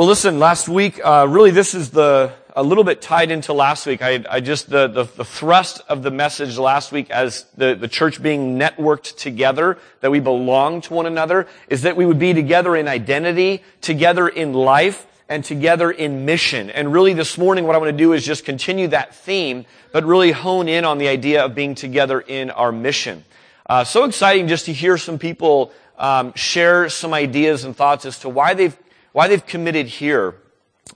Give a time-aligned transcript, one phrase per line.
[0.00, 3.84] Well, listen, last week, uh, really this is the, a little bit tied into last
[3.84, 4.00] week.
[4.00, 7.86] I, I just, the, the, the, thrust of the message last week as the, the
[7.86, 12.32] church being networked together, that we belong to one another, is that we would be
[12.32, 16.70] together in identity, together in life, and together in mission.
[16.70, 20.06] And really this morning what I want to do is just continue that theme, but
[20.06, 23.22] really hone in on the idea of being together in our mission.
[23.66, 28.18] Uh, so exciting just to hear some people um, share some ideas and thoughts as
[28.20, 28.78] to why they've
[29.12, 30.36] why they've committed here.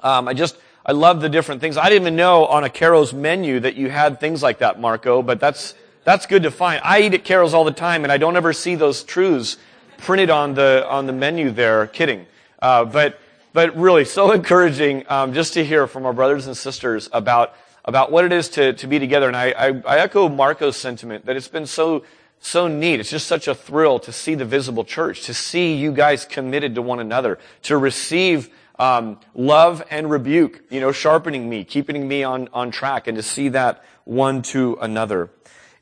[0.01, 1.77] Um, I just, I love the different things.
[1.77, 5.23] I didn't even know on a Caro's menu that you had things like that, Marco,
[5.23, 6.81] but that's, that's good to find.
[6.85, 9.57] I eat at Caro's all the time and I don't ever see those truths
[9.99, 11.87] printed on the, on the menu there.
[11.87, 12.27] Kidding.
[12.61, 13.19] Uh, but,
[13.53, 18.13] but really so encouraging, um, just to hear from our brothers and sisters about, about
[18.13, 19.29] what it is to, to be together.
[19.29, 22.05] And I, I, I echo Marco's sentiment that it's been so,
[22.45, 23.01] so neat.
[23.01, 26.75] It's just such a thrill to see the visible church, to see you guys committed
[26.75, 32.23] to one another, to receive um, love and rebuke, you know, sharpening me, keeping me
[32.23, 35.31] on, on track, and to see that one to another.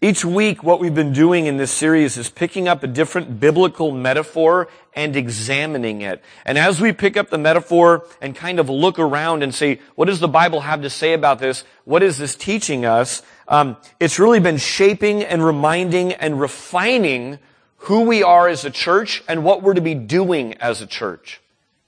[0.00, 3.92] Each week, what we've been doing in this series is picking up a different biblical
[3.92, 6.22] metaphor and examining it.
[6.44, 10.06] And as we pick up the metaphor and kind of look around and say, what
[10.06, 11.62] does the Bible have to say about this?
[11.84, 13.22] What is this teaching us?
[13.48, 17.38] Um, it's really been shaping and reminding and refining
[17.76, 21.40] who we are as a church and what we're to be doing as a church.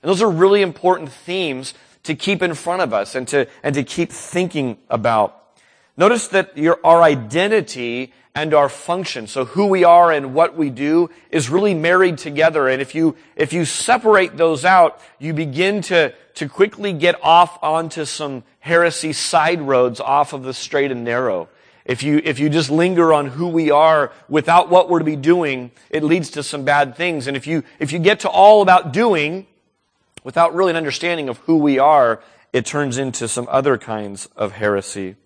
[0.03, 3.75] And those are really important themes to keep in front of us and to, and
[3.75, 5.41] to keep thinking about.
[5.97, 10.69] Notice that your, our identity and our function, so who we are and what we
[10.69, 12.69] do, is really married together.
[12.69, 17.59] And if you, if you separate those out, you begin to, to quickly get off
[17.63, 21.49] onto some heresy side roads off of the straight and narrow.
[21.85, 25.17] If you, if you just linger on who we are without what we're to be
[25.17, 27.27] doing, it leads to some bad things.
[27.27, 29.47] And if you, if you get to all about doing
[30.23, 32.23] without really an understanding of who we are,
[32.55, 35.17] it turns into some other kinds of heresy.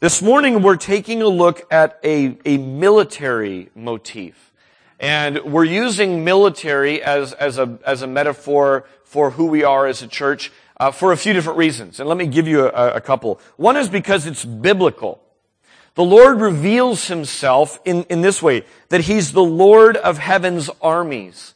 [0.00, 4.52] This morning we're taking a look at a, a military motif.
[5.00, 10.02] And we're using military as, as, a, as a metaphor for who we are as
[10.02, 12.00] a church uh, for a few different reasons.
[12.00, 13.40] And let me give you a, a couple.
[13.56, 15.20] One is because it's biblical.
[15.94, 21.54] The Lord reveals himself in, in this way, that he's the Lord of heaven's armies.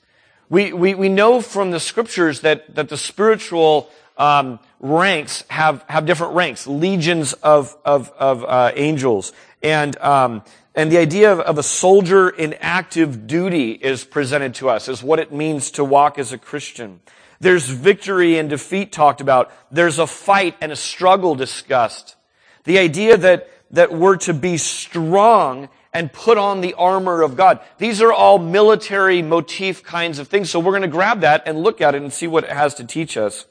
[0.49, 6.07] We, we, we know from the scriptures that, that the spiritual um, ranks have, have
[6.07, 9.33] different ranks, legions of, of, of uh, angels.
[9.63, 10.43] And, um,
[10.75, 15.03] and the idea of, of a soldier in active duty is presented to us as
[15.03, 17.01] what it means to walk as a Christian.
[17.41, 19.53] There's victory and defeat talked about.
[19.71, 22.17] There's a fight and a struggle discussed.
[22.65, 27.61] The idea that, that we're to be strong and put on the armor of God.
[27.79, 30.51] These are all military motif kinds of things.
[30.51, 32.75] So we're going to grab that and look at it and see what it has
[32.75, 33.47] to teach us.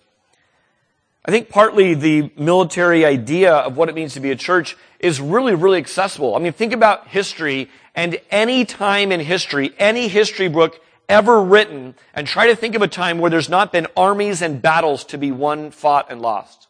[1.26, 5.20] I think partly the military idea of what it means to be a church is
[5.20, 6.36] really, really accessible.
[6.36, 10.80] I mean, think about history and any time in history, any history book
[11.10, 14.62] ever written, and try to think of a time where there's not been armies and
[14.62, 16.68] battles to be won, fought, and lost.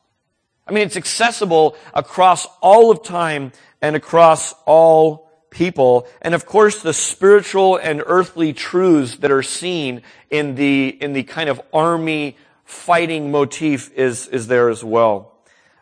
[0.67, 6.07] I mean, it's accessible across all of time and across all people.
[6.21, 11.23] And of course, the spiritual and earthly truths that are seen in the, in the
[11.23, 15.36] kind of army fighting motif is, is there as well.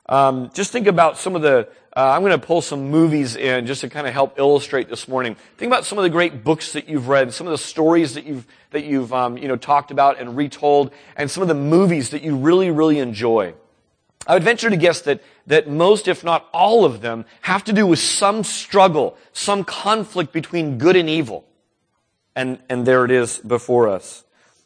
[0.07, 3.65] Um, just think about some of the, uh, I'm going to pull some movies in
[3.65, 5.35] just to kind of help illustrate this morning.
[5.57, 8.25] Think about some of the great books that you've read, some of the stories that
[8.25, 12.11] you've, that you've, um, you know, talked about and retold, and some of the movies
[12.11, 13.53] that you really, really enjoy.
[14.27, 17.73] I would venture to guess that, that most, if not all of them, have to
[17.73, 21.45] do with some struggle, some conflict between good and evil.
[22.35, 24.24] And, and there it is before us.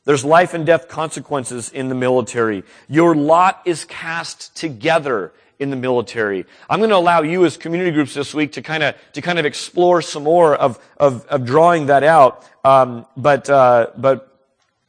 [0.09, 2.63] There's life and death consequences in the military.
[2.87, 6.47] Your lot is cast together in the military.
[6.67, 9.37] I'm going to allow you as community groups this week to kind of to kind
[9.37, 12.43] of explore some more of of, of drawing that out.
[12.65, 14.35] Um, but uh, but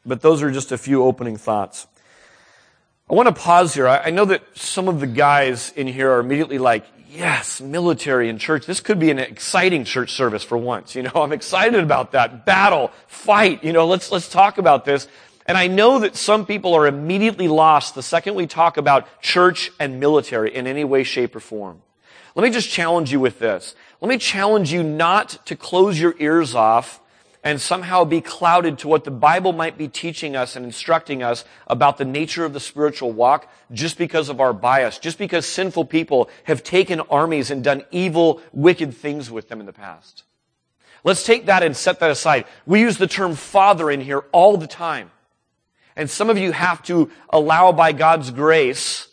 [0.06, 1.86] but those are just a few opening thoughts.
[3.10, 3.88] I want to pause here.
[3.88, 8.38] I know that some of the guys in here are immediately like, yes, military and
[8.38, 8.66] church.
[8.66, 10.94] This could be an exciting church service for once.
[10.94, 12.46] You know, I'm excited about that.
[12.46, 15.08] Battle, fight, you know, let's, let's talk about this.
[15.46, 19.72] And I know that some people are immediately lost the second we talk about church
[19.80, 21.82] and military in any way, shape, or form.
[22.36, 23.74] Let me just challenge you with this.
[24.00, 27.00] Let me challenge you not to close your ears off
[27.42, 31.44] and somehow be clouded to what the Bible might be teaching us and instructing us
[31.66, 35.86] about the nature of the spiritual walk just because of our bias, just because sinful
[35.86, 40.24] people have taken armies and done evil, wicked things with them in the past.
[41.02, 42.44] Let's take that and set that aside.
[42.66, 45.10] We use the term father in here all the time.
[45.96, 49.08] And some of you have to allow by God's grace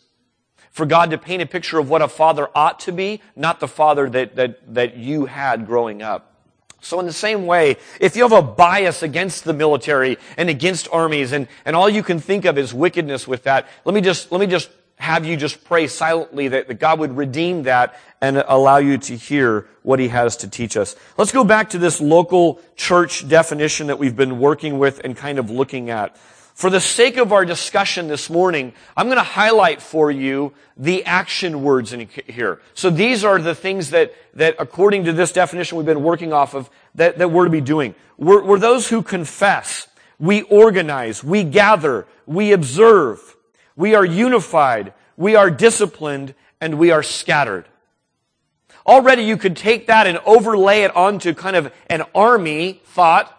[0.70, 3.68] for God to paint a picture of what a father ought to be, not the
[3.68, 6.37] father that, that, that you had growing up.
[6.80, 10.88] So in the same way, if you have a bias against the military and against
[10.92, 14.30] armies and, and all you can think of is wickedness with that, let me just,
[14.30, 18.38] let me just have you just pray silently that, that God would redeem that and
[18.48, 20.96] allow you to hear what he has to teach us.
[21.16, 25.38] Let's go back to this local church definition that we've been working with and kind
[25.38, 26.16] of looking at.
[26.58, 31.04] For the sake of our discussion this morning, I'm going to highlight for you the
[31.04, 32.60] action words in here.
[32.74, 36.54] So these are the things that, that according to this definition we've been working off
[36.54, 37.94] of, that, that we're to be doing.
[38.16, 39.86] We're, we're those who confess.
[40.18, 41.22] We organize.
[41.22, 42.08] We gather.
[42.26, 43.36] We observe.
[43.76, 44.94] We are unified.
[45.16, 46.34] We are disciplined.
[46.60, 47.66] And we are scattered.
[48.84, 53.32] Already you could take that and overlay it onto kind of an army thought,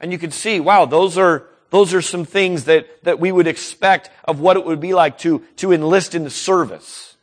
[0.00, 3.46] and you could see, wow, those are, those are some things that, that we would
[3.46, 7.16] expect of what it would be like to, to enlist in the service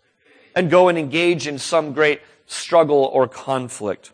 [0.55, 4.11] and go and engage in some great struggle or conflict.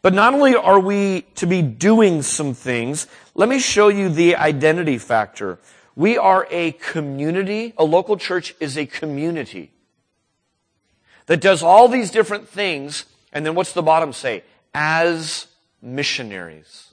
[0.00, 4.36] But not only are we to be doing some things, let me show you the
[4.36, 5.58] identity factor.
[5.94, 7.74] We are a community.
[7.76, 9.70] A local church is a community
[11.26, 13.04] that does all these different things.
[13.32, 14.42] And then what's the bottom say?
[14.74, 15.46] As
[15.80, 16.91] missionaries.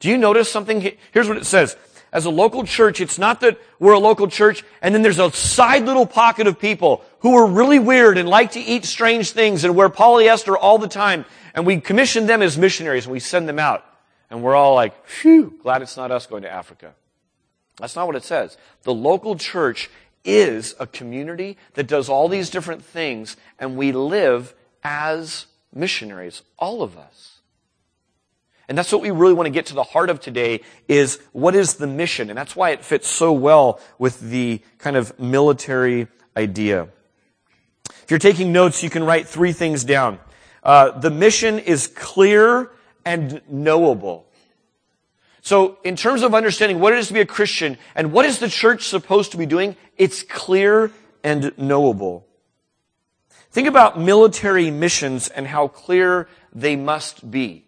[0.00, 0.92] Do you notice something?
[1.12, 1.76] Here's what it says.
[2.12, 5.30] As a local church, it's not that we're a local church and then there's a
[5.32, 9.64] side little pocket of people who are really weird and like to eat strange things
[9.64, 11.24] and wear polyester all the time.
[11.54, 13.84] And we commission them as missionaries and we send them out.
[14.30, 16.94] And we're all like, phew, glad it's not us going to Africa.
[17.78, 18.56] That's not what it says.
[18.84, 19.90] The local church
[20.24, 26.42] is a community that does all these different things and we live as missionaries.
[26.58, 27.35] All of us.
[28.68, 31.54] And that's what we really want to get to the heart of today is what
[31.54, 32.30] is the mission?
[32.30, 36.88] And that's why it fits so well with the kind of military idea.
[38.02, 40.18] If you're taking notes, you can write three things down.
[40.62, 42.70] Uh, the mission is clear
[43.04, 44.26] and knowable.
[45.42, 48.40] So in terms of understanding what it is to be a Christian and what is
[48.40, 50.90] the church supposed to be doing, it's clear
[51.22, 52.26] and knowable.
[53.50, 57.65] Think about military missions and how clear they must be.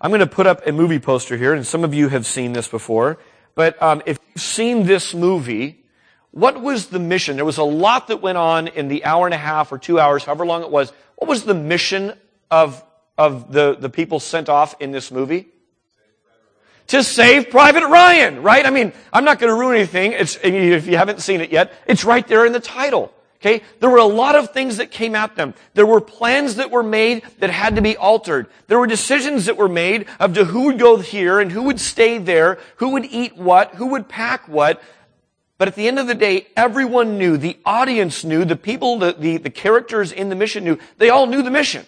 [0.00, 2.52] I'm going to put up a movie poster here, and some of you have seen
[2.52, 3.18] this before.
[3.54, 5.84] But um, if you've seen this movie,
[6.30, 7.36] what was the mission?
[7.36, 9.98] There was a lot that went on in the hour and a half or two
[9.98, 10.92] hours, however long it was.
[11.16, 12.12] What was the mission
[12.50, 12.84] of,
[13.16, 15.48] of the, the people sent off in this movie?
[16.88, 18.64] to save Private Ryan, right?
[18.64, 20.12] I mean, I'm not going to ruin anything.
[20.12, 23.12] It's, if you haven't seen it yet, it's right there in the title.
[23.40, 23.62] Okay?
[23.80, 25.54] There were a lot of things that came at them.
[25.74, 28.46] There were plans that were made that had to be altered.
[28.66, 31.80] There were decisions that were made of to who would go here and who would
[31.80, 34.82] stay there, who would eat what, who would pack what.
[35.58, 39.12] But at the end of the day, everyone knew, the audience knew, the people, the,
[39.12, 41.86] the, the characters in the mission knew, they all knew the mission.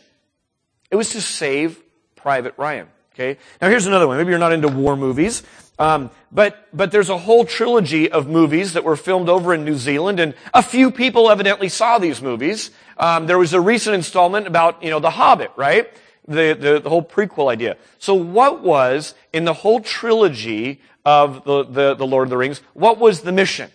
[0.91, 1.81] It was to save
[2.17, 2.89] Private Ryan.
[3.19, 3.37] Okay?
[3.61, 4.17] Now here's another one.
[4.17, 5.43] Maybe you're not into war movies.
[5.81, 9.77] Um, but but there's a whole trilogy of movies that were filmed over in New
[9.77, 12.71] Zealand, and a few people evidently saw these movies.
[12.97, 15.89] Um, there was a recent installment about you know the Hobbit, right?
[16.27, 17.79] The, the, the whole prequel idea.
[17.99, 22.61] So what was in the whole trilogy of the, the, the Lord of the Rings?
[22.75, 23.71] What was the mission?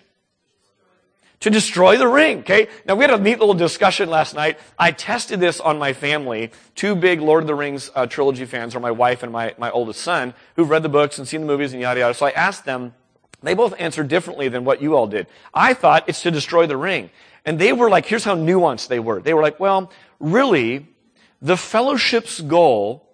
[1.44, 2.40] To destroy the ring.
[2.40, 2.70] Okay.
[2.86, 4.58] Now we had a neat little discussion last night.
[4.80, 6.52] I tested this on my family.
[6.74, 9.70] Two big Lord of the Rings uh, trilogy fans are my wife and my, my
[9.70, 12.14] oldest son who've read the books and seen the movies and yada yada.
[12.14, 12.94] So I asked them,
[13.42, 15.28] they both answered differently than what you all did.
[15.54, 17.10] I thought it's to destroy the ring.
[17.46, 19.20] And they were like, here's how nuanced they were.
[19.20, 20.88] They were like, well, really,
[21.42, 23.06] the fellowship's goal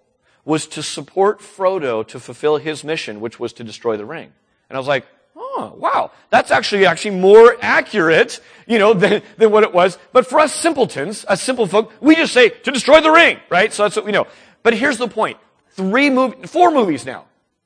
[0.44, 4.32] was to support Frodo to fulfill his mission, which was to destroy the ring.
[4.68, 5.04] And I was like,
[5.40, 9.98] oh, wow, that's actually actually more accurate, you know, than, than what it was.
[10.12, 13.72] But for us simpletons, us simple folk, we just say to destroy the ring, right?
[13.72, 14.26] So that's what we know.
[14.62, 15.38] But here's the point:
[15.70, 17.24] three movie, four movies now,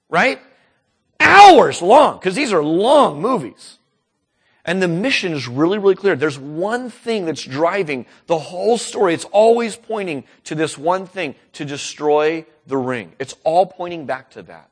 [0.08, 0.40] right?
[1.20, 3.78] Hours long, because these are long movies.
[4.66, 6.16] And the mission is really, really clear.
[6.16, 9.12] There's one thing that's driving the whole story.
[9.12, 13.12] It's always pointing to this one thing, to destroy the ring.
[13.18, 14.70] It's all pointing back to that.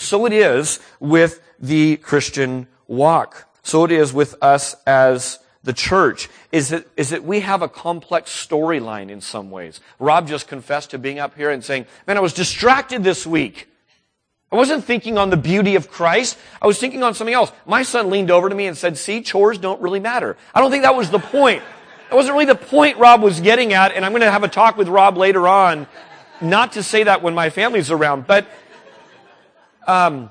[0.00, 3.46] So it is with the Christian walk.
[3.62, 7.68] So it is with us as the church is that, is that we have a
[7.68, 9.78] complex storyline in some ways.
[9.98, 13.68] Rob just confessed to being up here and saying, man, I was distracted this week.
[14.50, 16.38] I wasn't thinking on the beauty of Christ.
[16.62, 17.52] I was thinking on something else.
[17.66, 20.36] My son leaned over to me and said, see, chores don't really matter.
[20.54, 21.62] I don't think that was the point.
[22.08, 24.48] That wasn't really the point Rob was getting at, and I'm going to have a
[24.48, 25.86] talk with Rob later on,
[26.40, 28.46] not to say that when my family's around, but
[29.90, 30.30] um,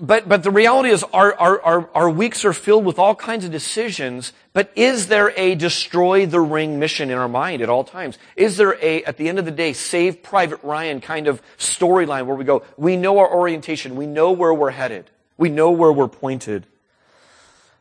[0.00, 3.44] but, but the reality is our, our, our, our weeks are filled with all kinds
[3.44, 7.84] of decisions, but is there a destroy the ring mission in our mind at all
[7.84, 8.18] times?
[8.36, 12.26] Is there a, at the end of the day, save Private Ryan kind of storyline
[12.26, 15.92] where we go, we know our orientation, we know where we're headed, we know where
[15.92, 16.66] we're pointed.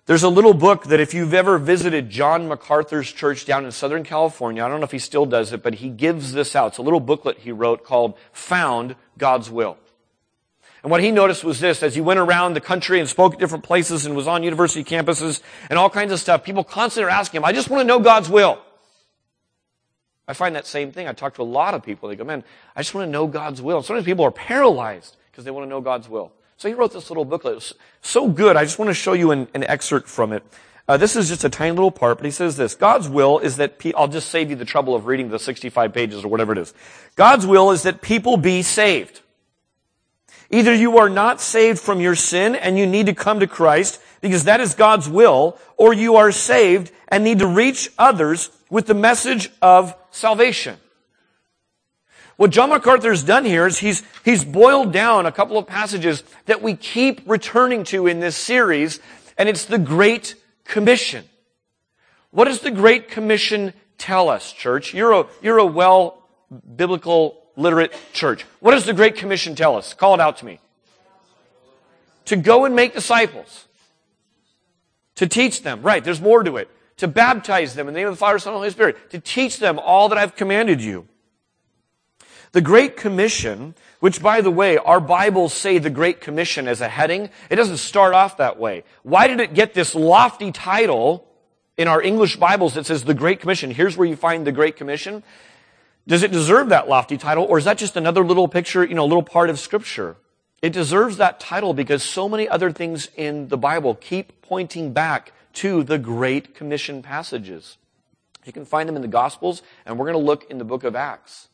[0.05, 4.03] There's a little book that if you've ever visited John MacArthur's church down in Southern
[4.03, 6.67] California, I don't know if he still does it, but he gives this out.
[6.67, 9.77] It's a little booklet he wrote called Found God's Will.
[10.83, 13.39] And what he noticed was this, as he went around the country and spoke at
[13.39, 17.15] different places and was on university campuses and all kinds of stuff, people constantly are
[17.15, 18.59] asking him, I just want to know God's will.
[20.27, 21.07] I find that same thing.
[21.07, 22.09] I talk to a lot of people.
[22.09, 22.43] They go, man,
[22.75, 23.81] I just want to know God's will.
[23.81, 26.33] Sometimes people are paralyzed because they want to know God's will.
[26.57, 27.53] So he wrote this little booklet.
[27.53, 28.57] It was so good.
[28.57, 30.43] I just want to show you an, an excerpt from it.
[30.87, 32.75] Uh, this is just a tiny little part, but he says this.
[32.75, 35.93] God's will is that, pe- I'll just save you the trouble of reading the 65
[35.93, 36.73] pages or whatever it is.
[37.15, 39.21] God's will is that people be saved.
[40.53, 43.99] Either you are not saved from your sin and you need to come to Christ
[44.21, 48.85] because that is God's will, or you are saved and need to reach others with
[48.85, 50.77] the message of salvation.
[52.37, 56.23] What John MacArthur has done here is he's, he's boiled down a couple of passages
[56.45, 58.99] that we keep returning to in this series,
[59.39, 61.25] and it's the Great Commission.
[62.29, 64.93] What does the Great Commission tell us, church?
[64.93, 66.29] You're a, you're a well
[66.75, 68.45] biblical literate church.
[68.59, 69.93] What does the Great Commission tell us?
[69.93, 70.59] Call it out to me.
[72.25, 73.67] To go and make disciples.
[75.15, 75.81] To teach them.
[75.81, 76.69] Right, there's more to it.
[76.97, 79.11] To baptize them in the name of the Father, Son, and Holy Spirit.
[79.11, 81.07] To teach them all that I've commanded you.
[82.53, 86.87] The Great Commission, which by the way, our Bibles say the Great Commission as a
[86.87, 88.83] heading, it doesn't start off that way.
[89.01, 91.27] Why did it get this lofty title
[91.77, 93.71] in our English Bibles that says the Great Commission?
[93.71, 95.23] Here's where you find the Great Commission.
[96.05, 99.05] Does it deserve that lofty title, or is that just another little picture, you know,
[99.05, 100.17] a little part of Scripture?
[100.61, 105.31] It deserves that title because so many other things in the Bible keep pointing back
[105.53, 107.77] to the Great Commission passages.
[108.45, 110.83] You can find them in the Gospels, and we're going to look in the book
[110.83, 111.47] of Acts.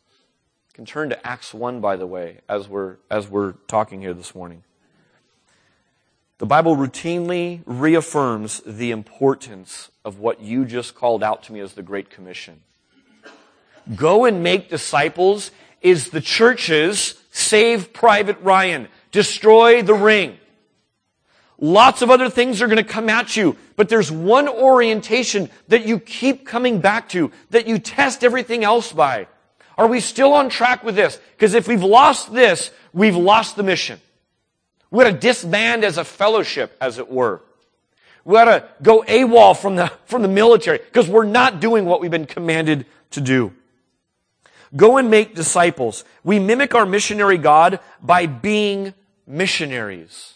[0.70, 4.16] You can turn to Acts 1, by the way, as we're, as we're talking here
[4.16, 4.64] this morning.
[6.40, 11.74] The Bible routinely reaffirms the importance of what you just called out to me as
[11.74, 12.62] the Great Commission
[13.96, 20.38] go and make disciples is the church's save Private Ryan, destroy the ring.
[21.62, 25.86] Lots of other things are going to come at you, but there's one orientation that
[25.86, 29.28] you keep coming back to, that you test everything else by.
[29.78, 31.20] Are we still on track with this?
[31.36, 34.00] Because if we've lost this, we've lost the mission.
[34.92, 37.42] We ought to disband as a fellowship, as it were.
[38.26, 42.02] We ought to go AWOL from the, from the military, because we're not doing what
[42.02, 43.54] we've been commanded to do.
[44.76, 46.04] Go and make disciples.
[46.24, 48.94] We mimic our missionary God by being
[49.26, 50.36] missionaries.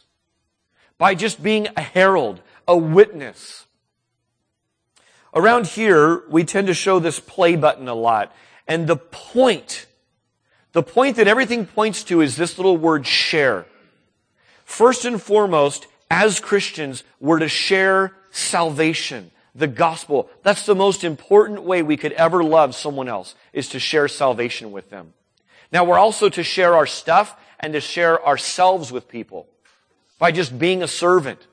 [0.98, 3.66] By just being a herald, a witness.
[5.34, 8.34] Around here, we tend to show this play button a lot.
[8.68, 9.88] And the point,
[10.72, 13.66] the point that everything points to is this little word share.
[14.64, 20.30] First and foremost, as Christians, we're to share salvation the gospel.
[20.42, 24.72] That's the most important way we could ever love someone else, is to share salvation
[24.72, 25.14] with them.
[25.72, 29.48] Now we're also to share our stuff and to share ourselves with people
[30.20, 31.48] by just being a servant,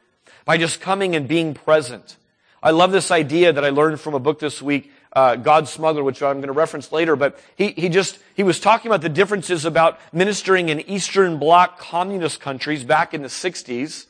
[0.44, 2.16] by just coming and being present.
[2.62, 6.04] I love this idea that I learned from a book this week, uh, God Smuggler,
[6.04, 9.08] which I'm going to reference later, but he, he just, he was talking about the
[9.08, 14.06] differences about ministering in Eastern Bloc communist countries back in the 60s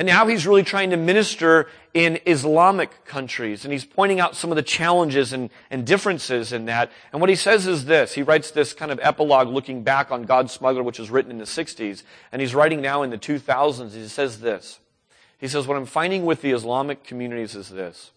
[0.00, 3.66] and now he's really trying to minister in Islamic countries.
[3.66, 6.90] And he's pointing out some of the challenges and, and differences in that.
[7.12, 8.14] And what he says is this.
[8.14, 11.36] He writes this kind of epilogue looking back on God's Smuggler, which was written in
[11.36, 12.02] the 60s.
[12.32, 13.92] And he's writing now in the 2000s.
[13.92, 14.80] He says this.
[15.36, 18.10] He says, what I'm finding with the Islamic communities is this.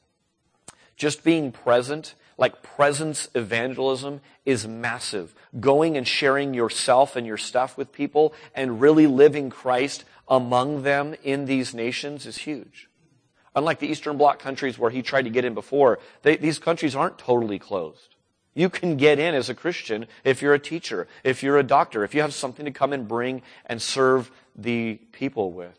[0.96, 5.36] Just being present, like presence evangelism, is massive.
[5.60, 11.16] Going and sharing yourself and your stuff with people and really living Christ among them
[11.24, 12.90] in these nations is huge.
[13.56, 16.96] Unlike the Eastern Bloc countries where he tried to get in before, they, these countries
[16.96, 18.16] aren't totally closed.
[18.56, 22.04] You can get in as a Christian if you're a teacher, if you're a doctor,
[22.04, 25.78] if you have something to come and bring and serve the people with.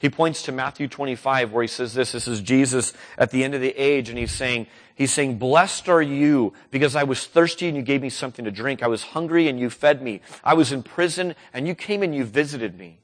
[0.00, 3.54] He points to Matthew 25 where he says this, this is Jesus at the end
[3.54, 7.68] of the age and he's saying, he's saying, blessed are you because I was thirsty
[7.68, 8.82] and you gave me something to drink.
[8.82, 10.22] I was hungry and you fed me.
[10.42, 12.99] I was in prison and you came and you visited me.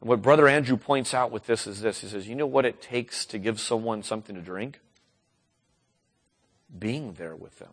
[0.00, 2.00] And what Brother Andrew points out with this is this.
[2.00, 4.80] He says, you know what it takes to give someone something to drink?
[6.76, 7.72] Being there with them.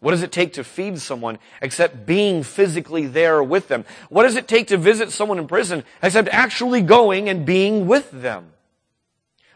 [0.00, 3.84] What does it take to feed someone except being physically there with them?
[4.08, 8.10] What does it take to visit someone in prison except actually going and being with
[8.10, 8.52] them?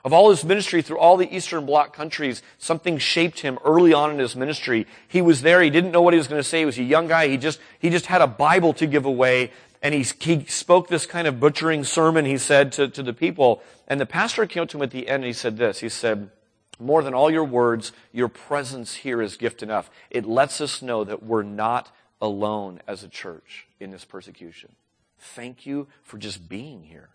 [0.04, 4.10] Of all his ministry through all the Eastern Bloc countries, something shaped him early on
[4.10, 4.88] in his ministry.
[5.06, 5.62] He was there.
[5.62, 6.58] He didn't know what he was going to say.
[6.60, 7.28] He was a young guy.
[7.28, 9.52] He just, he just had a Bible to give away.
[9.82, 13.62] And he, he spoke this kind of butchering sermon, he said, to, to the people.
[13.88, 15.80] And the pastor came up to him at the end and he said this.
[15.80, 16.30] He said,
[16.78, 19.90] more than all your words, your presence here is gift enough.
[20.10, 24.72] It lets us know that we're not alone as a church in this persecution.
[25.18, 27.08] Thank you for just being here.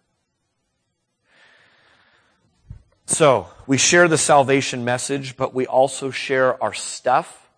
[3.06, 7.50] So, we share the salvation message, but we also share our stuff.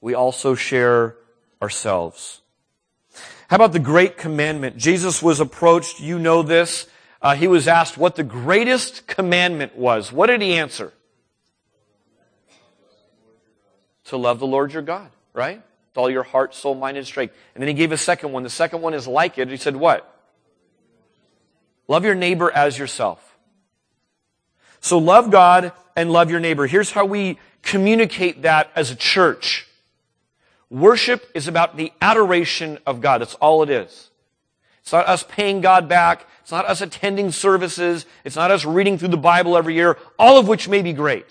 [0.00, 1.14] We also share
[1.60, 2.41] ourselves.
[3.48, 4.76] How about the great commandment?
[4.76, 6.86] Jesus was approached, you know this.
[7.20, 10.12] Uh, he was asked what the greatest commandment was.
[10.12, 10.92] What did he answer?
[14.06, 15.56] To love the Lord your God, right?
[15.56, 17.34] With all your heart, soul, mind, and strength.
[17.54, 18.42] And then he gave a second one.
[18.42, 19.48] The second one is like it.
[19.48, 20.08] He said what?
[21.86, 23.36] Love your neighbor as yourself.
[24.80, 26.66] So love God and love your neighbor.
[26.66, 29.68] Here's how we communicate that as a church.
[30.72, 33.20] Worship is about the adoration of God.
[33.20, 34.10] That's all it is.
[34.80, 36.26] It's not us paying God back.
[36.40, 38.06] It's not us attending services.
[38.24, 41.26] It's not us reading through the Bible every year, all of which may be great.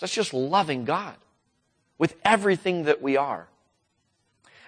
[0.00, 1.14] That's just loving God
[1.98, 3.46] with everything that we are.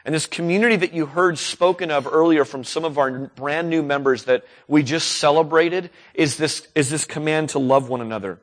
[0.05, 3.83] And this community that you heard spoken of earlier from some of our brand new
[3.83, 8.39] members that we just celebrated is this, is this command to love one another.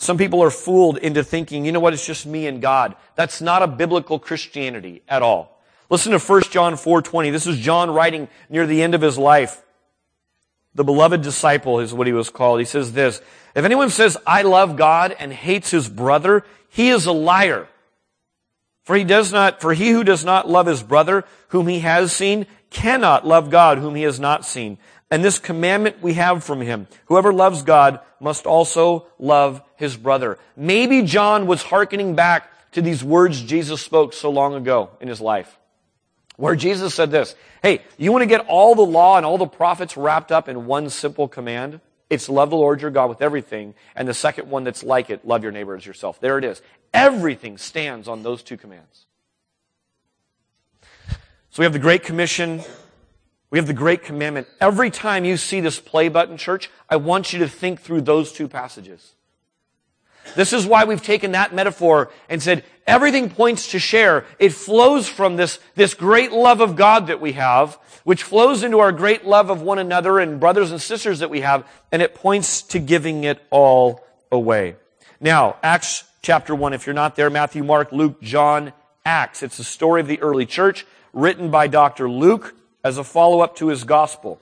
[0.00, 2.96] Some people are fooled into thinking, you know what, it's just me and God.
[3.16, 5.60] That's not a biblical Christianity at all.
[5.90, 7.30] Listen to 1 John 4.20.
[7.30, 9.62] This is John writing near the end of his life.
[10.74, 12.60] The beloved disciple is what he was called.
[12.60, 13.20] He says this,
[13.54, 17.68] if anyone says, I love God and hates his brother, he is a liar.
[18.84, 22.10] For he does not, for he who does not love his brother whom he has
[22.10, 24.78] seen cannot love God whom he has not seen.
[25.10, 26.86] And this commandment we have from him.
[27.06, 30.38] Whoever loves God must also love his brother.
[30.56, 35.20] Maybe John was hearkening back to these words Jesus spoke so long ago in his
[35.20, 35.58] life.
[36.36, 39.46] Where Jesus said this, hey, you want to get all the law and all the
[39.46, 41.80] prophets wrapped up in one simple command?
[42.08, 43.74] It's love the Lord your God with everything.
[43.94, 46.20] And the second one that's like it, love your neighbor as yourself.
[46.20, 46.62] There it is.
[46.94, 49.06] Everything stands on those two commands.
[51.50, 52.62] So we have the Great Commission.
[53.50, 54.46] We have the Great Commandment.
[54.60, 58.32] Every time you see this play button, church, I want you to think through those
[58.32, 59.14] two passages.
[60.36, 64.24] This is why we've taken that metaphor and said everything points to share.
[64.38, 68.78] It flows from this, this great love of God that we have, which flows into
[68.78, 72.14] our great love of one another and brothers and sisters that we have, and it
[72.14, 74.76] points to giving it all away.
[75.20, 78.72] Now, Acts chapter 1, if you're not there, Matthew, Mark, Luke, John,
[79.04, 79.42] Acts.
[79.42, 82.08] It's the story of the early church written by Dr.
[82.08, 84.40] Luke as a follow-up to his gospel.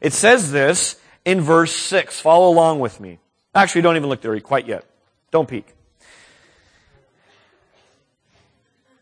[0.00, 2.20] It says this in verse 6.
[2.20, 3.18] Follow along with me.
[3.54, 4.84] Actually, don't even look there quite yet.
[5.30, 5.74] Don't peek.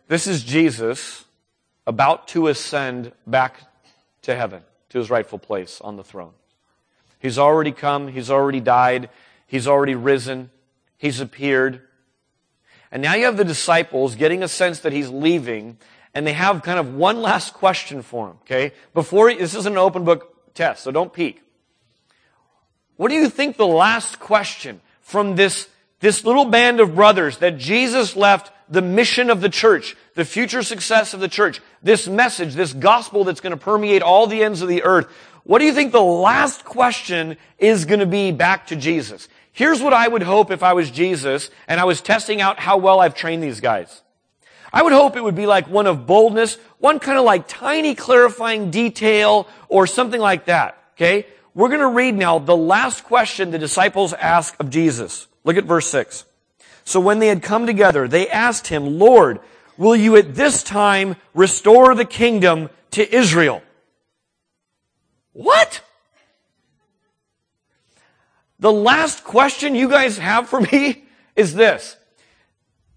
[0.08, 1.24] This is Jesus
[1.86, 3.60] about to ascend back
[4.22, 6.32] to heaven, to his rightful place on the throne.
[7.18, 9.08] He's already come, he's already died,
[9.46, 10.50] he's already risen,
[10.96, 11.82] he's appeared.
[12.92, 15.78] And now you have the disciples getting a sense that he's leaving,
[16.16, 18.72] and they have kind of one last question for him, okay?
[18.94, 21.42] Before, this is an open book test, so don't peek.
[22.96, 25.68] What do you think the last question from this,
[26.00, 30.62] this little band of brothers that Jesus left the mission of the church, the future
[30.62, 34.62] success of the church, this message, this gospel that's going to permeate all the ends
[34.62, 35.08] of the earth.
[35.44, 39.28] What do you think the last question is going to be back to Jesus?
[39.52, 42.78] Here's what I would hope if I was Jesus and I was testing out how
[42.78, 44.00] well I've trained these guys.
[44.76, 47.94] I would hope it would be like one of boldness, one kind of like tiny
[47.94, 50.76] clarifying detail or something like that.
[50.92, 51.26] Okay?
[51.54, 55.28] We're going to read now the last question the disciples ask of Jesus.
[55.44, 56.26] Look at verse 6.
[56.84, 59.40] So when they had come together, they asked him, Lord,
[59.78, 63.62] will you at this time restore the kingdom to Israel?
[65.32, 65.80] What?
[68.60, 71.96] The last question you guys have for me is this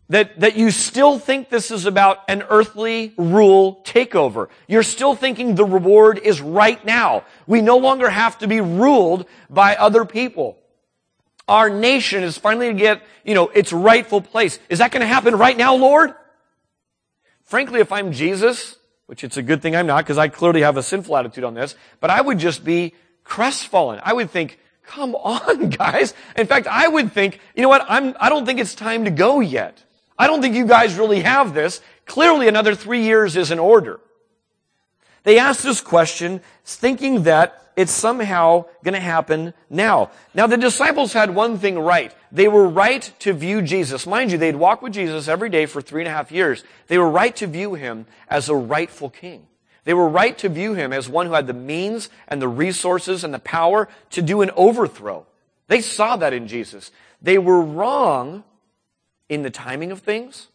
[0.09, 4.49] that, that you still think this is about an earthly rule takeover.
[4.67, 7.23] You're still thinking the reward is right now.
[7.45, 10.57] We no longer have to be ruled by other people.
[11.47, 14.59] Our nation is finally to get, you know, its rightful place.
[14.67, 16.13] Is that going to happen right now, Lord?
[17.43, 20.77] Frankly, if I'm Jesus, which it's a good thing I'm not because I clearly have
[20.77, 22.93] a sinful attitude on this, but I would just be
[23.23, 23.99] crestfallen.
[24.03, 26.15] I would think, come on, guys.
[26.35, 27.85] In fact, I would think, you know what?
[27.87, 29.83] I'm, I don't think it's time to go yet.
[30.19, 31.81] I don't think you guys really have this.
[32.05, 34.01] Clearly another three years is in order.
[35.23, 40.11] They asked this question thinking that it's somehow going to happen now.
[40.33, 42.13] Now the disciples had one thing right.
[42.29, 44.05] They were right to view Jesus.
[44.05, 46.65] Mind you, they'd walk with Jesus every day for three and a half years.
[46.87, 49.47] They were right to view him as a rightful king.
[49.85, 53.23] They were right to view him as one who had the means and the resources
[53.23, 55.25] and the power to do an overthrow.
[55.67, 56.91] They saw that in Jesus.
[57.21, 58.43] They were wrong
[59.29, 60.47] in the timing of things,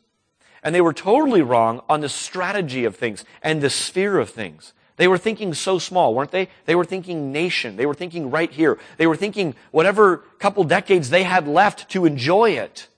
[0.62, 4.72] and they were totally wrong on the strategy of things and the sphere of things.
[4.96, 6.48] They were thinking so small, weren't they?
[6.66, 7.76] They were thinking nation.
[7.76, 8.78] They were thinking right here.
[8.96, 12.88] They were thinking whatever couple decades they had left to enjoy it.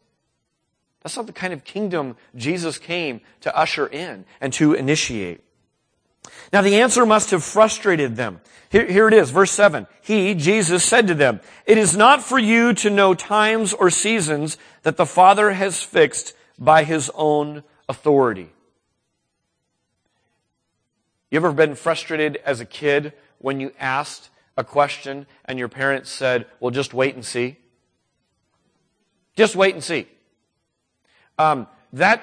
[1.02, 5.40] That's not the kind of kingdom Jesus came to usher in and to initiate.
[6.52, 8.40] Now the answer must have frustrated them.
[8.68, 9.87] Here, here, it is, verse 7.
[10.02, 14.59] He, Jesus, said to them, It is not for you to know times or seasons
[14.82, 18.50] that the Father has fixed by his own authority.
[21.30, 26.11] You ever been frustrated as a kid when you asked a question and your parents
[26.11, 27.56] said, well, just wait and see?
[29.37, 30.09] Just wait and see.
[31.38, 32.22] Um, that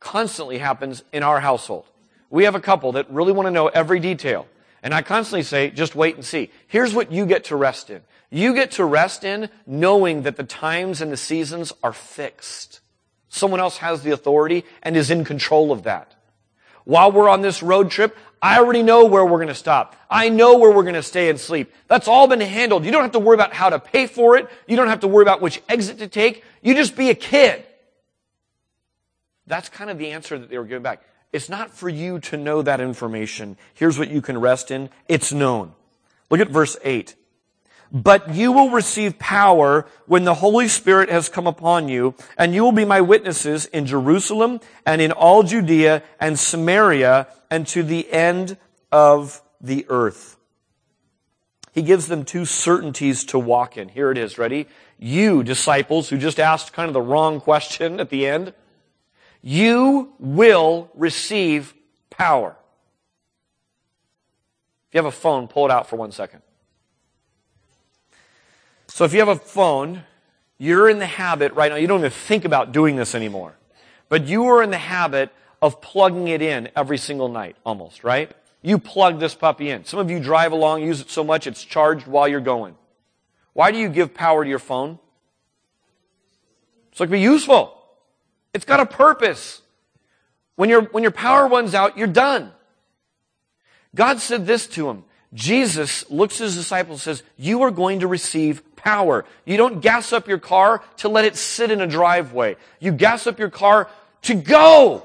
[0.00, 1.86] constantly happens in our household.
[2.32, 4.48] We have a couple that really want to know every detail.
[4.82, 6.50] And I constantly say, just wait and see.
[6.66, 8.00] Here's what you get to rest in.
[8.30, 12.80] You get to rest in knowing that the times and the seasons are fixed.
[13.28, 16.14] Someone else has the authority and is in control of that.
[16.84, 19.94] While we're on this road trip, I already know where we're going to stop.
[20.10, 21.70] I know where we're going to stay and sleep.
[21.86, 22.86] That's all been handled.
[22.86, 24.48] You don't have to worry about how to pay for it.
[24.66, 26.42] You don't have to worry about which exit to take.
[26.62, 27.66] You just be a kid.
[29.46, 31.02] That's kind of the answer that they were giving back.
[31.32, 33.56] It's not for you to know that information.
[33.74, 34.90] Here's what you can rest in.
[35.08, 35.72] It's known.
[36.30, 37.14] Look at verse 8.
[37.90, 42.62] But you will receive power when the Holy Spirit has come upon you, and you
[42.62, 48.10] will be my witnesses in Jerusalem and in all Judea and Samaria and to the
[48.10, 48.56] end
[48.90, 50.38] of the earth.
[51.72, 53.88] He gives them two certainties to walk in.
[53.88, 54.38] Here it is.
[54.38, 54.68] Ready?
[54.98, 58.54] You, disciples, who just asked kind of the wrong question at the end,
[59.42, 61.74] you will receive
[62.10, 62.56] power.
[64.88, 66.42] If you have a phone, pull it out for one second.
[68.86, 70.04] So if you have a phone,
[70.58, 73.56] you're in the habit right now, you don't even think about doing this anymore,
[74.08, 78.30] but you are in the habit of plugging it in every single night, almost, right?
[78.60, 79.84] You plug this puppy in.
[79.84, 82.76] Some of you drive along, use it so much it's charged while you're going.
[83.54, 84.98] Why do you give power to your phone?
[86.92, 87.81] So it can be useful.
[88.54, 89.62] It's got a purpose.
[90.56, 92.52] When your, when your power runs out, you're done.
[93.94, 95.04] God said this to him.
[95.34, 99.24] Jesus looks at his disciples and says, you are going to receive power.
[99.46, 102.56] You don't gas up your car to let it sit in a driveway.
[102.80, 103.88] You gas up your car
[104.22, 105.04] to go.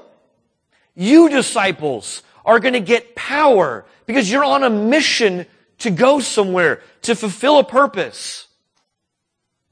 [0.94, 5.46] You disciples are going to get power because you're on a mission
[5.78, 8.47] to go somewhere, to fulfill a purpose.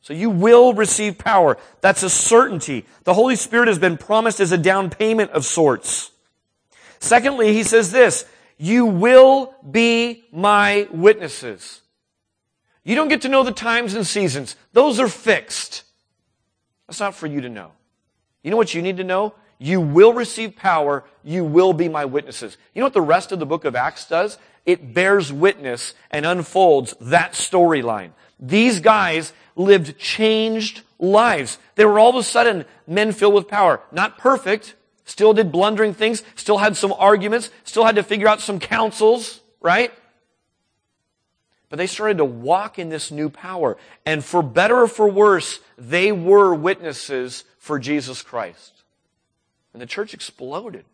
[0.06, 1.58] So you will receive power.
[1.80, 2.86] That's a certainty.
[3.02, 6.12] The Holy Spirit has been promised as a down payment of sorts.
[7.00, 8.24] Secondly, he says this,
[8.56, 11.80] you will be my witnesses.
[12.84, 14.54] You don't get to know the times and seasons.
[14.72, 15.82] Those are fixed.
[16.86, 17.72] That's not for you to know.
[18.44, 19.34] You know what you need to know?
[19.58, 21.02] You will receive power.
[21.24, 22.56] You will be my witnesses.
[22.76, 24.38] You know what the rest of the book of Acts does?
[24.64, 28.12] It bears witness and unfolds that storyline.
[28.38, 31.58] These guys lived changed lives.
[31.74, 33.80] They were all of a sudden men filled with power.
[33.92, 34.74] Not perfect.
[35.04, 36.22] Still did blundering things.
[36.34, 37.50] Still had some arguments.
[37.64, 39.92] Still had to figure out some counsels, right?
[41.68, 43.76] But they started to walk in this new power.
[44.04, 48.82] And for better or for worse, they were witnesses for Jesus Christ.
[49.72, 50.84] And the church exploded.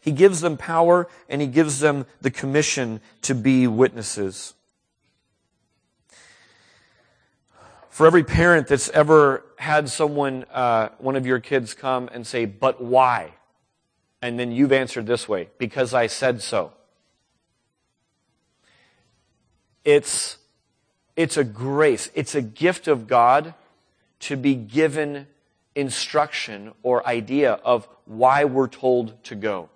[0.00, 4.54] He gives them power and he gives them the commission to be witnesses.
[8.00, 12.46] For every parent that's ever had someone, uh, one of your kids come and say,
[12.46, 13.34] but why?
[14.22, 16.72] And then you've answered this way, because I said so.
[19.84, 20.38] It's,
[21.14, 22.10] it's a grace.
[22.14, 23.52] It's a gift of God
[24.20, 25.26] to be given
[25.74, 29.68] instruction or idea of why we're told to go.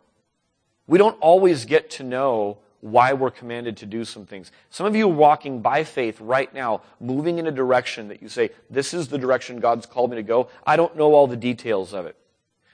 [0.87, 4.53] We don't always get to know why we're commanded to do some things.
[4.68, 8.51] Some of you walking by faith right now, moving in a direction that you say,
[8.68, 10.49] this is the direction God's called me to go.
[10.66, 12.14] I don't know all the details of it.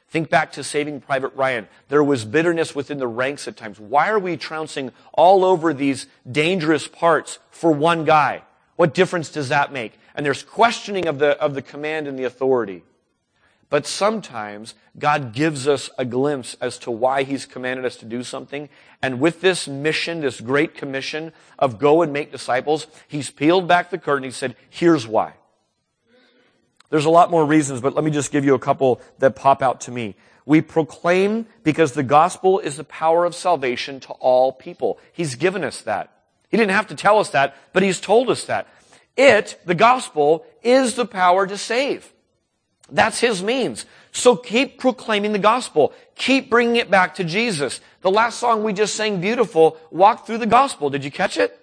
[0.08, 1.68] Think back to Saving Private Ryan.
[1.88, 3.78] There was bitterness within the ranks at times.
[3.78, 8.42] Why are we trouncing all over these dangerous parts for one guy?
[8.74, 9.96] What difference does that make?
[10.16, 12.82] And there's questioning of the, of the command and the authority.
[13.70, 18.24] But sometimes God gives us a glimpse as to why He's commanded us to do
[18.24, 18.68] something.
[19.00, 23.90] And with this mission, this great commission of go and make disciples, He's peeled back
[23.90, 24.24] the curtain.
[24.24, 25.34] He said, here's why.
[26.90, 29.62] There's a lot more reasons, but let me just give you a couple that pop
[29.62, 30.16] out to me.
[30.44, 34.98] We proclaim because the gospel is the power of salvation to all people.
[35.12, 36.12] He's given us that.
[36.48, 38.66] He didn't have to tell us that, but He's told us that.
[39.16, 42.12] It, the gospel, is the power to save.
[42.90, 43.86] That's His means.
[44.12, 45.92] So keep proclaiming the gospel.
[46.16, 47.80] Keep bringing it back to Jesus.
[48.02, 50.90] The last song we just sang, beautiful, walk through the gospel.
[50.90, 51.56] Did you catch it?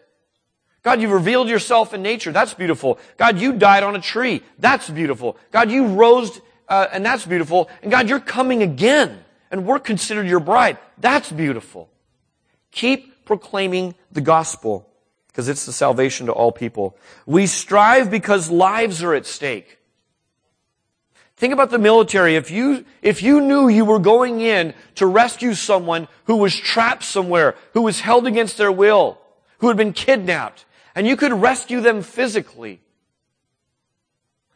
[0.84, 2.32] God, you've revealed yourself in nature.
[2.32, 3.00] That's beautiful.
[3.18, 4.42] God, you died on a tree.
[4.58, 5.36] That's beautiful.
[5.52, 7.70] God, you rose, uh, and that's beautiful.
[7.82, 9.20] And God, you're coming again,
[9.52, 10.78] and we're considered your bride.
[10.98, 11.90] That's beautiful.
[12.72, 14.88] Keep proclaiming the gospel,
[15.28, 16.96] because it's the salvation to all people.
[17.26, 19.77] We strive because lives are at stake.
[21.38, 22.36] Think about the military.
[22.36, 27.04] If you, if you knew you were going in to rescue someone who was trapped
[27.04, 29.20] somewhere, who was held against their will,
[29.60, 32.82] who had been kidnapped, and you could rescue them physically.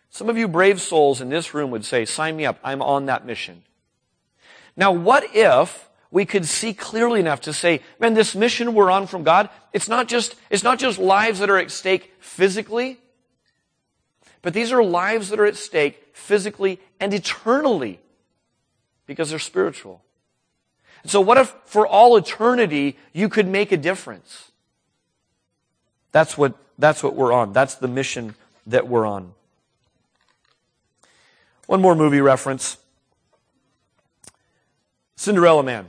[0.10, 2.60] Some of you brave souls in this room would say, sign me up.
[2.64, 3.62] I'm on that mission.
[4.76, 9.06] Now, what if we could see clearly enough to say, man, this mission we're on
[9.06, 13.00] from God, it's not just, it's not just lives that are at stake physically,
[14.42, 18.00] but these are lives that are at stake physically and eternally
[19.06, 20.02] because they're spiritual.
[21.06, 24.52] so what if for all eternity you could make a difference?
[26.12, 27.54] That's what, that's what we're on.
[27.54, 28.36] That's the mission
[28.68, 29.34] that we're on.
[31.68, 32.78] One more movie reference.
[35.16, 35.88] Cinderella Man.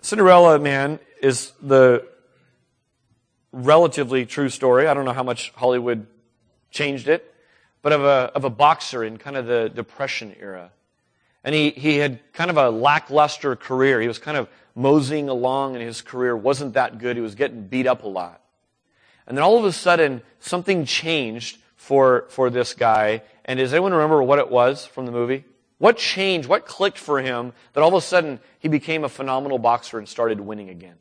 [0.00, 2.06] Cinderella Man is the
[3.52, 4.86] relatively true story.
[4.86, 6.06] I don't know how much Hollywood
[6.70, 7.32] changed it
[7.86, 10.72] but of a, of a boxer in kind of the Depression era.
[11.44, 14.00] And he, he had kind of a lackluster career.
[14.00, 17.14] He was kind of moseying along and his career wasn't that good.
[17.14, 18.42] He was getting beat up a lot.
[19.28, 23.22] And then all of a sudden, something changed for, for this guy.
[23.44, 25.44] And does anyone remember what it was from the movie?
[25.78, 26.48] What changed?
[26.48, 30.08] What clicked for him that all of a sudden he became a phenomenal boxer and
[30.08, 30.96] started winning again?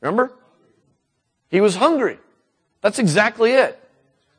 [0.00, 0.32] Remember?
[1.50, 2.18] He was hungry.
[2.80, 3.78] That's exactly it.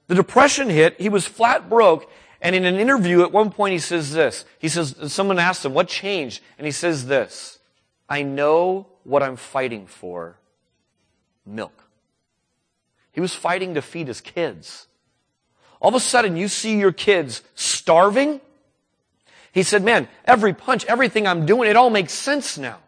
[0.09, 3.79] The depression hit, he was flat broke, and in an interview at one point he
[3.79, 4.43] says this.
[4.57, 6.41] He says, someone asked him, what changed?
[6.57, 7.59] And he says this,
[8.09, 10.39] I know what I'm fighting for.
[11.45, 11.83] Milk.
[13.11, 14.87] He was fighting to feed his kids.
[15.79, 18.41] All of a sudden you see your kids starving.
[19.51, 22.79] He said, man, every punch, everything I'm doing, it all makes sense now.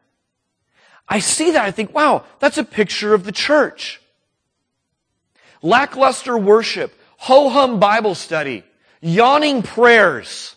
[1.07, 1.65] I see that.
[1.65, 4.01] I think, wow, that's a picture of the church.
[5.61, 8.63] Lackluster worship, ho-hum Bible study,
[8.99, 10.55] yawning prayers.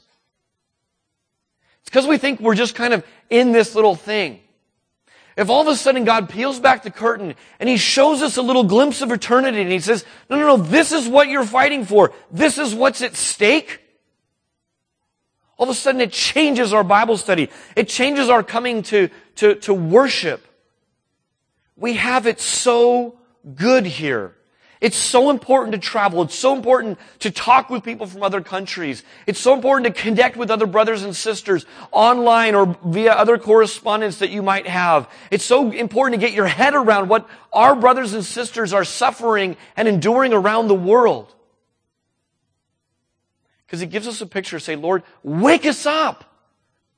[1.81, 4.41] It's because we think we're just kind of in this little thing.
[5.37, 8.43] If all of a sudden God peels back the curtain and He shows us a
[8.43, 11.85] little glimpse of eternity and He says, no, no, no, this is what you're fighting
[11.85, 12.15] for.
[12.31, 13.83] This is what's at stake.
[15.59, 17.51] All of a sudden it changes our Bible study.
[17.77, 20.43] It changes our coming to, to, to worship.
[21.77, 23.19] We have it so
[23.55, 24.35] good here.
[24.85, 26.21] It's so important to travel.
[26.21, 29.03] It's so important to talk with people from other countries.
[29.27, 34.19] It's so important to connect with other brothers and sisters online or via other correspondence
[34.19, 35.09] that you might have.
[35.31, 39.57] It's so important to get your head around what our brothers and sisters are suffering
[39.75, 41.35] and enduring around the world.
[43.67, 46.31] Because it gives us a picture, say, Lord, wake us up.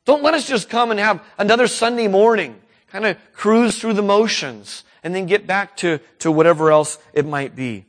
[0.05, 4.03] Don't let us just come and have another Sunday morning, kind of cruise through the
[4.03, 7.85] motions and then get back to, to whatever else it might be.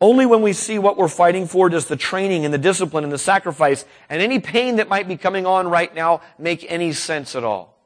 [0.00, 3.12] Only when we see what we're fighting for does the training and the discipline and
[3.12, 7.36] the sacrifice and any pain that might be coming on right now make any sense
[7.36, 7.78] at all.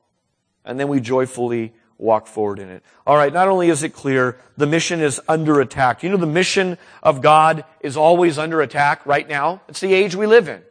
[0.65, 2.85] And then we joyfully walk forward in it.
[3.05, 6.05] Alright, not only is it clear, the mission is under attack.
[6.05, 9.61] You know the mission of God is always under attack right now?
[9.67, 10.63] It's the age we live in.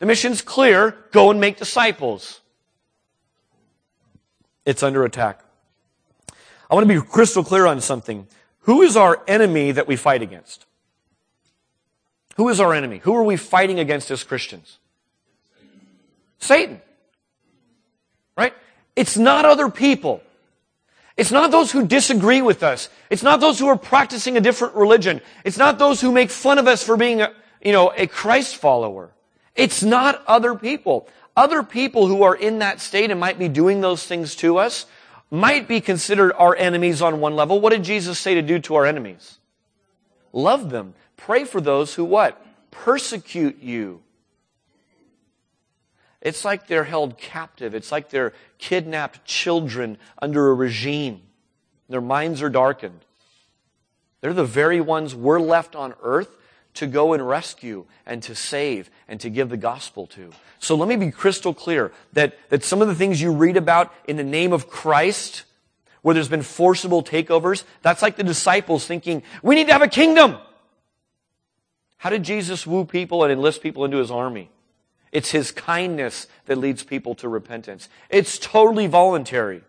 [0.00, 2.40] The mission's clear, go and make disciples
[4.66, 5.40] it's under attack.
[6.68, 8.26] I want to be crystal clear on something.
[8.62, 10.66] Who is our enemy that we fight against?
[12.36, 12.98] Who is our enemy?
[12.98, 14.78] Who are we fighting against as Christians?
[16.38, 16.82] Satan.
[18.36, 18.52] Right?
[18.94, 20.20] It's not other people.
[21.16, 22.90] It's not those who disagree with us.
[23.08, 25.22] It's not those who are practicing a different religion.
[25.44, 28.56] It's not those who make fun of us for being a, you know, a Christ
[28.56, 29.12] follower.
[29.54, 31.08] It's not other people.
[31.36, 34.86] Other people who are in that state and might be doing those things to us
[35.30, 37.60] might be considered our enemies on one level.
[37.60, 39.38] What did Jesus say to do to our enemies?
[40.32, 40.94] Love them.
[41.16, 42.42] Pray for those who what?
[42.84, 44.02] persecute you.
[46.20, 47.74] It's like they're held captive.
[47.74, 51.22] It's like they're kidnapped children under a regime.
[51.88, 53.04] Their minds are darkened.
[54.20, 56.36] They're the very ones we're left on earth
[56.76, 60.30] to go and rescue and to save and to give the gospel to.
[60.58, 63.92] So let me be crystal clear that, that some of the things you read about
[64.06, 65.44] in the name of Christ,
[66.02, 69.88] where there's been forcible takeovers, that's like the disciples thinking, we need to have a
[69.88, 70.38] kingdom.
[71.98, 74.50] How did Jesus woo people and enlist people into his army?
[75.12, 77.88] It's his kindness that leads people to repentance.
[78.10, 79.62] It's totally voluntary.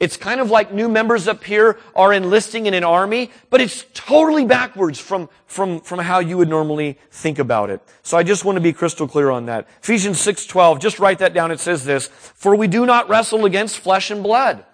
[0.00, 3.84] It's kind of like new members up here are enlisting in an army, but it's
[3.94, 7.80] totally backwards from, from, from how you would normally think about it.
[8.02, 9.66] So I just want to be crystal clear on that.
[9.82, 11.50] Ephesians 6:12, just write that down.
[11.50, 14.64] It says this, "For we do not wrestle against flesh and blood,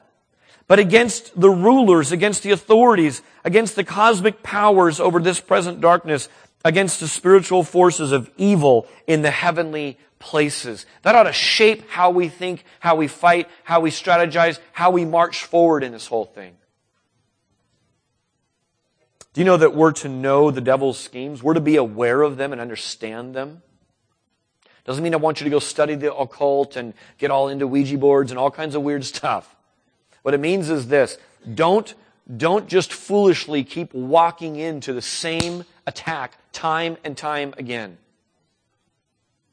[0.69, 6.29] but against the rulers, against the authorities, against the cosmic powers over this present darkness,
[6.67, 10.87] against the spiritual forces of evil in the heavenly places.
[11.03, 15.05] That ought to shape how we think, how we fight, how we strategize, how we
[15.05, 16.57] march forward in this whole thing.
[19.35, 21.43] Do you know that we're to know the devil's schemes?
[21.43, 23.63] We're to be aware of them and understand them.
[24.85, 27.99] Doesn't mean I want you to go study the occult and get all into Ouija
[27.99, 29.55] boards and all kinds of weird stuff.
[30.23, 31.19] What it means is this.
[31.55, 31.95] Don't,
[32.35, 37.99] don't just foolishly keep walking into the same attack time and time again.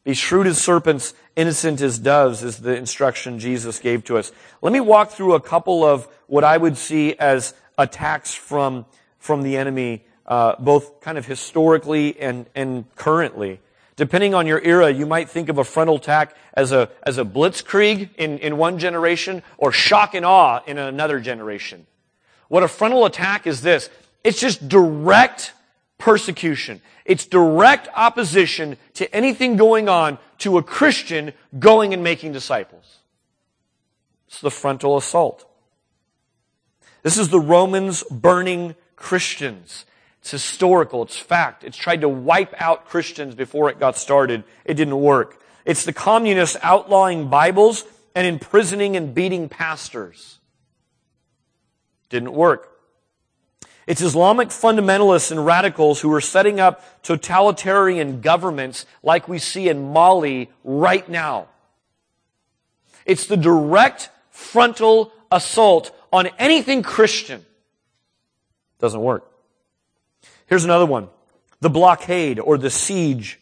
[0.04, 4.32] Be shrewd as serpents, innocent as doves is the instruction Jesus gave to us.
[4.62, 8.86] Let me walk through a couple of what I would see as attacks from,
[9.20, 13.60] from the enemy, uh, both kind of historically and, and currently.
[13.96, 17.26] Depending on your era, you might think of a frontal attack as a, as a
[17.26, 21.86] blitzkrieg in, in one generation or shock and awe in another generation.
[22.48, 23.92] What a frontal attack is this.
[24.24, 25.54] It's just direct
[26.02, 26.82] persecution.
[27.06, 32.98] It's direct opposition to anything going on to a Christian going and making disciples.
[34.28, 35.46] It's the frontal assault.
[37.04, 39.86] This is the Romans burning Christians.
[40.22, 41.04] It's historical.
[41.04, 41.64] It's fact.
[41.64, 44.44] It's tried to wipe out Christians before it got started.
[44.66, 45.40] It didn't work.
[45.66, 47.86] It's the communists outlawing Bibles
[48.16, 50.40] and imprisoning and beating pastors.
[52.10, 52.70] Didn't work.
[53.88, 59.91] It's Islamic fundamentalists and radicals who are setting up totalitarian governments like we see in
[59.91, 61.48] Mali right now.
[63.06, 67.46] It's the direct frontal assault on anything Christian.
[68.80, 69.30] Doesn't work.
[70.46, 71.10] Here's another one.
[71.60, 73.39] The blockade or the siege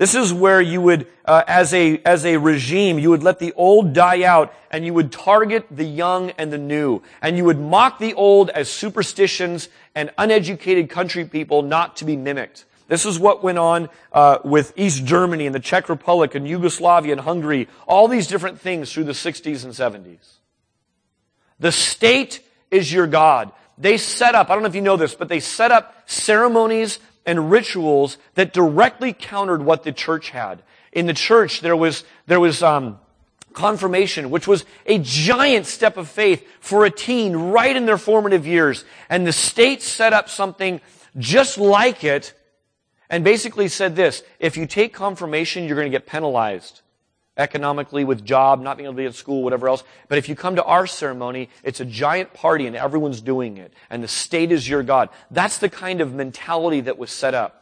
[0.00, 3.52] this is where you would, uh, as a as a regime, you would let the
[3.52, 7.60] old die out, and you would target the young and the new, and you would
[7.60, 12.64] mock the old as superstitions and uneducated country people not to be mimicked.
[12.88, 17.12] This is what went on uh, with East Germany and the Czech Republic and Yugoslavia
[17.12, 20.38] and Hungary, all these different things through the 60s and 70s.
[21.58, 23.52] The state is your God.
[23.76, 27.00] They set up, I don't know if you know this, but they set up ceremonies
[27.30, 30.64] and rituals that directly countered what the church had.
[30.90, 32.98] In the church, there was, there was, um,
[33.52, 38.48] confirmation, which was a giant step of faith for a teen right in their formative
[38.48, 38.84] years.
[39.08, 40.80] And the state set up something
[41.18, 42.34] just like it
[43.08, 46.80] and basically said this, if you take confirmation, you're going to get penalized
[47.36, 49.82] economically with job, not being able to be at school, whatever else.
[50.08, 53.72] But if you come to our ceremony, it's a giant party and everyone's doing it.
[53.88, 55.08] And the state is your God.
[55.30, 57.56] That's the kind of mentality that was set up.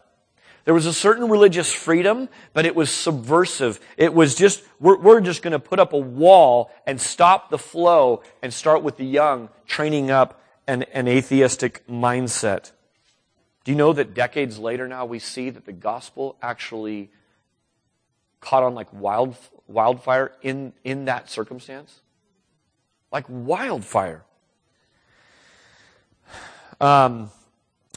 [0.64, 3.80] There was a certain religious freedom, but it was subversive.
[3.96, 7.56] It was just, we're, we're just going to put up a wall and stop the
[7.56, 12.72] flow and start with the young training up an, an atheistic mindset.
[13.64, 17.10] Do you know that decades later now we see that the gospel actually
[18.40, 19.36] caught on like wild,
[19.68, 22.00] wildfire in, in that circumstance?
[23.12, 24.24] Like wildfire.
[26.80, 27.30] Um,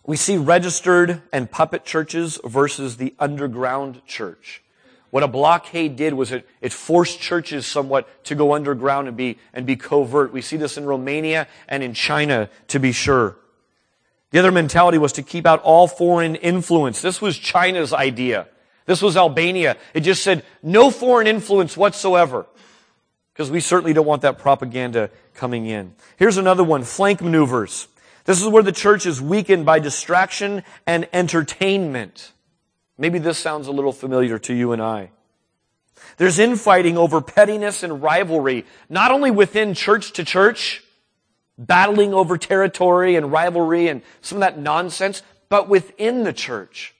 [0.05, 4.63] we see registered and puppet churches versus the underground church.
[5.11, 9.37] What a blockade did was it, it forced churches somewhat to go underground and be,
[9.53, 10.31] and be covert.
[10.31, 13.35] We see this in Romania and in China, to be sure.
[14.31, 17.01] The other mentality was to keep out all foreign influence.
[17.01, 18.47] This was China's idea.
[18.85, 19.77] This was Albania.
[19.93, 22.45] It just said no foreign influence whatsoever.
[23.33, 25.95] Because we certainly don't want that propaganda coming in.
[26.17, 27.87] Here's another one, flank maneuvers.
[28.25, 32.33] This is where the church is weakened by distraction and entertainment.
[32.97, 35.11] Maybe this sounds a little familiar to you and I.
[36.17, 40.83] There's infighting over pettiness and rivalry, not only within church to church,
[41.57, 46.93] battling over territory and rivalry and some of that nonsense, but within the church.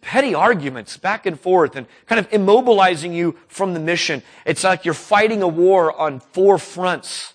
[0.00, 4.22] Petty arguments back and forth and kind of immobilizing you from the mission.
[4.44, 7.34] It's like you're fighting a war on four fronts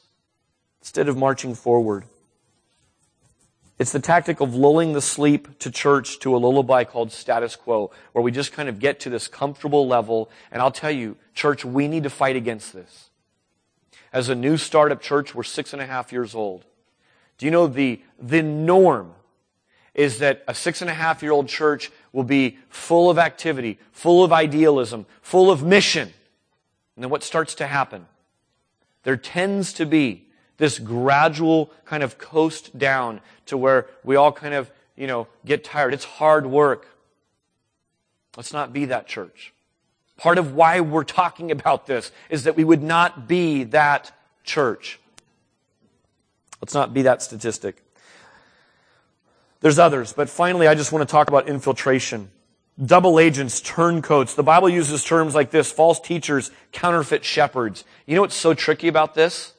[0.82, 2.06] instead of marching forward.
[3.78, 7.92] It's the tactic of lulling the sleep to church to a lullaby called status quo,
[8.14, 10.30] where we just kind of get to this comfortable level.
[10.50, 13.10] And I'll tell you, church, we need to fight against this.
[14.14, 16.64] As a new startup church, we're six and a half years old.
[17.38, 19.14] Do you know the, the norm
[19.94, 23.78] is that a six and a half year old church will be full of activity,
[23.92, 26.14] full of idealism, full of mission.
[26.96, 28.08] And then what starts to happen?
[29.04, 30.24] There tends to be
[30.56, 35.66] this gradual kind of coast down to where we all kind of, you know, get
[35.66, 35.94] tired.
[35.94, 36.88] It's hard work.
[38.38, 39.54] Let's not be that church.
[40.16, 44.14] Part of why we're talking about this is that we would not be that
[44.46, 45.02] church.
[46.62, 47.84] Let's not be that statistic.
[49.62, 52.30] There's others, but finally, I just want to talk about infiltration.
[52.84, 54.34] Double agents, turncoats.
[54.34, 57.86] The Bible uses terms like this false teachers, counterfeit shepherds.
[58.06, 59.54] You know what's so tricky about this?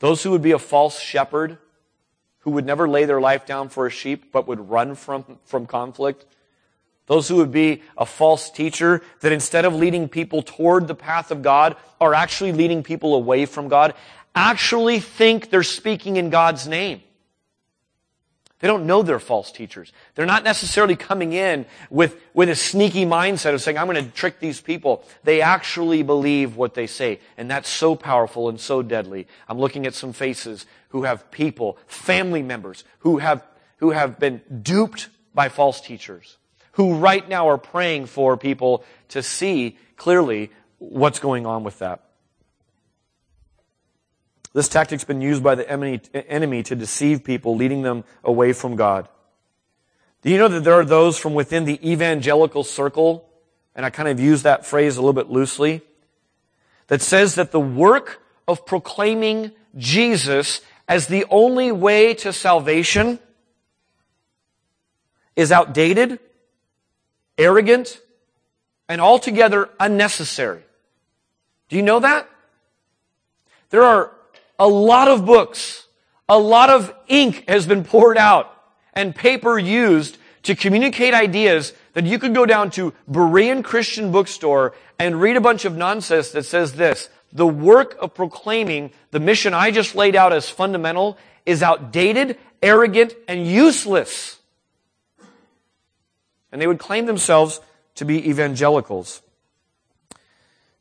[0.00, 1.58] Those who would be a false shepherd,
[2.40, 5.66] who would never lay their life down for a sheep, but would run from, from
[5.66, 6.26] conflict.
[7.06, 11.30] Those who would be a false teacher, that instead of leading people toward the path
[11.30, 13.94] of God, are actually leading people away from God,
[14.34, 17.00] actually think they're speaking in God's name.
[18.60, 19.92] They don't know they're false teachers.
[20.14, 24.10] They're not necessarily coming in with, with a sneaky mindset of saying, I'm going to
[24.10, 25.04] trick these people.
[25.24, 27.20] They actually believe what they say.
[27.36, 29.26] And that's so powerful and so deadly.
[29.46, 33.46] I'm looking at some faces who have people, family members, who have,
[33.76, 36.38] who have been duped by false teachers,
[36.72, 42.05] who right now are praying for people to see clearly what's going on with that.
[44.56, 49.06] This tactic's been used by the enemy to deceive people, leading them away from God.
[50.22, 53.28] Do you know that there are those from within the evangelical circle,
[53.74, 55.82] and I kind of use that phrase a little bit loosely,
[56.86, 63.18] that says that the work of proclaiming Jesus as the only way to salvation
[65.36, 66.18] is outdated,
[67.36, 68.00] arrogant,
[68.88, 70.62] and altogether unnecessary.
[71.68, 72.26] Do you know that?
[73.68, 74.15] There are
[74.58, 75.86] a lot of books,
[76.28, 78.52] a lot of ink has been poured out
[78.92, 84.74] and paper used to communicate ideas that you could go down to Berean Christian bookstore
[84.98, 87.08] and read a bunch of nonsense that says this.
[87.32, 93.14] The work of proclaiming the mission I just laid out as fundamental is outdated, arrogant,
[93.28, 94.38] and useless.
[96.52, 97.60] And they would claim themselves
[97.96, 99.22] to be evangelicals.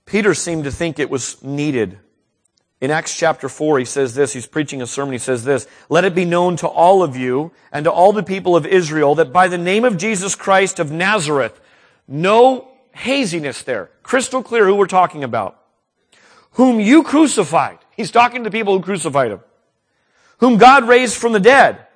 [0.06, 1.98] Peter seemed to think it was needed.
[2.86, 6.06] In Acts chapter 4, he says this, he's preaching a sermon, he says this, Let
[6.06, 9.34] it be known to all of you and to all the people of Israel that
[9.34, 11.60] by the name of Jesus Christ of Nazareth,
[12.08, 15.60] no haziness there, crystal clear who we're talking about,
[16.52, 17.80] whom you crucified.
[17.98, 19.40] He's talking to people who crucified him.
[20.38, 21.88] Whom God raised from the dead.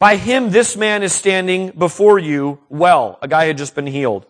[0.00, 3.16] By him, this man is standing before you well.
[3.22, 4.26] A guy had just been healed.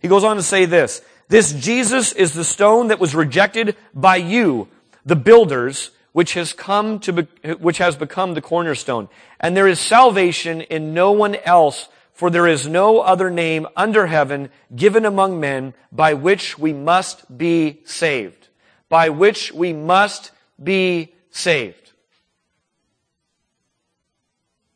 [0.00, 1.00] He goes on to say this,
[1.32, 4.68] this Jesus is the stone that was rejected by you,
[5.06, 7.22] the builders, which has come to, be,
[7.54, 9.08] which has become the cornerstone.
[9.40, 14.08] And there is salvation in no one else, for there is no other name under
[14.08, 18.48] heaven given among men by which we must be saved.
[18.90, 21.92] By which we must be saved.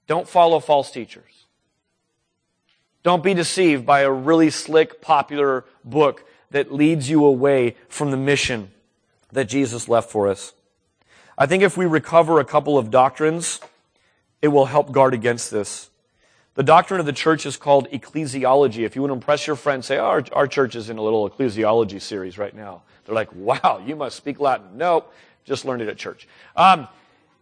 [0.07, 1.45] Don't follow false teachers.
[3.03, 6.26] Don't be deceived by a really slick, popular book
[6.57, 8.71] that leads you away from the mission
[9.31, 10.55] that Jesus left for us.
[11.37, 13.61] I think if we recover a couple of doctrines,
[14.41, 15.91] it will help guard against this.
[16.55, 18.87] The doctrine of the church is called ecclesiology.
[18.87, 21.03] If you want to impress your friends, say, oh, our, our church is in a
[21.03, 22.81] little ecclesiology series right now.
[23.05, 24.79] They're like, wow, you must speak Latin.
[24.79, 25.13] Nope,
[25.45, 26.27] just learned it at church.
[26.57, 26.89] Um,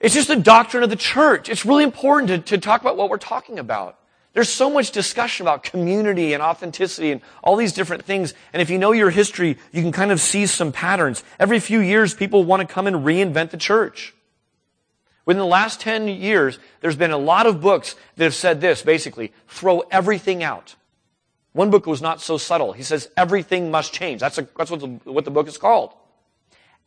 [0.00, 1.48] it's just the doctrine of the church.
[1.48, 3.96] It's really important to, to talk about what we're talking about.
[4.34, 8.34] There's so much discussion about community and authenticity and all these different things.
[8.52, 11.22] And if you know your history, you can kind of see some patterns.
[11.38, 14.12] Every few years, people want to come and reinvent the church.
[15.24, 18.82] Within the last 10 years, there's been a lot of books that have said this,
[18.82, 20.74] basically, throw everything out.
[21.52, 22.72] One book was not so subtle.
[22.72, 24.20] He says, everything must change.
[24.20, 25.94] That's, a, that's what, the, what the book is called.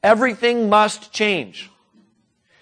[0.03, 1.71] Everything must change.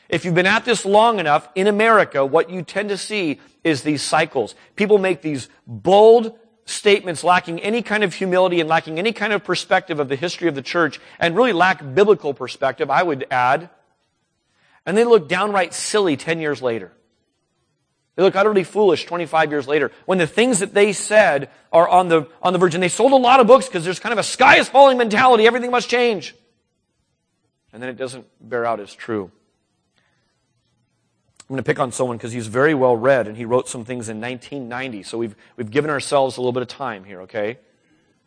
[0.09, 3.81] If you've been at this long enough in America, what you tend to see is
[3.81, 4.55] these cycles.
[4.75, 9.43] People make these bold statements lacking any kind of humility and lacking any kind of
[9.43, 13.69] perspective of the history of the church and really lack biblical perspective, I would add.
[14.85, 16.91] And they look downright silly 10 years later.
[18.15, 22.07] They look utterly foolish 25 years later when the things that they said are on
[22.07, 22.73] the, on the verge.
[22.73, 24.97] And they sold a lot of books because there's kind of a sky is falling
[24.97, 25.45] mentality.
[25.45, 26.33] Everything must change.
[27.73, 29.31] And then it doesn't bear out as true.
[31.47, 33.85] I'm going to pick on someone because he's very well read and he wrote some
[33.85, 35.03] things in 1990.
[35.03, 37.59] So we've, we've given ourselves a little bit of time here, okay?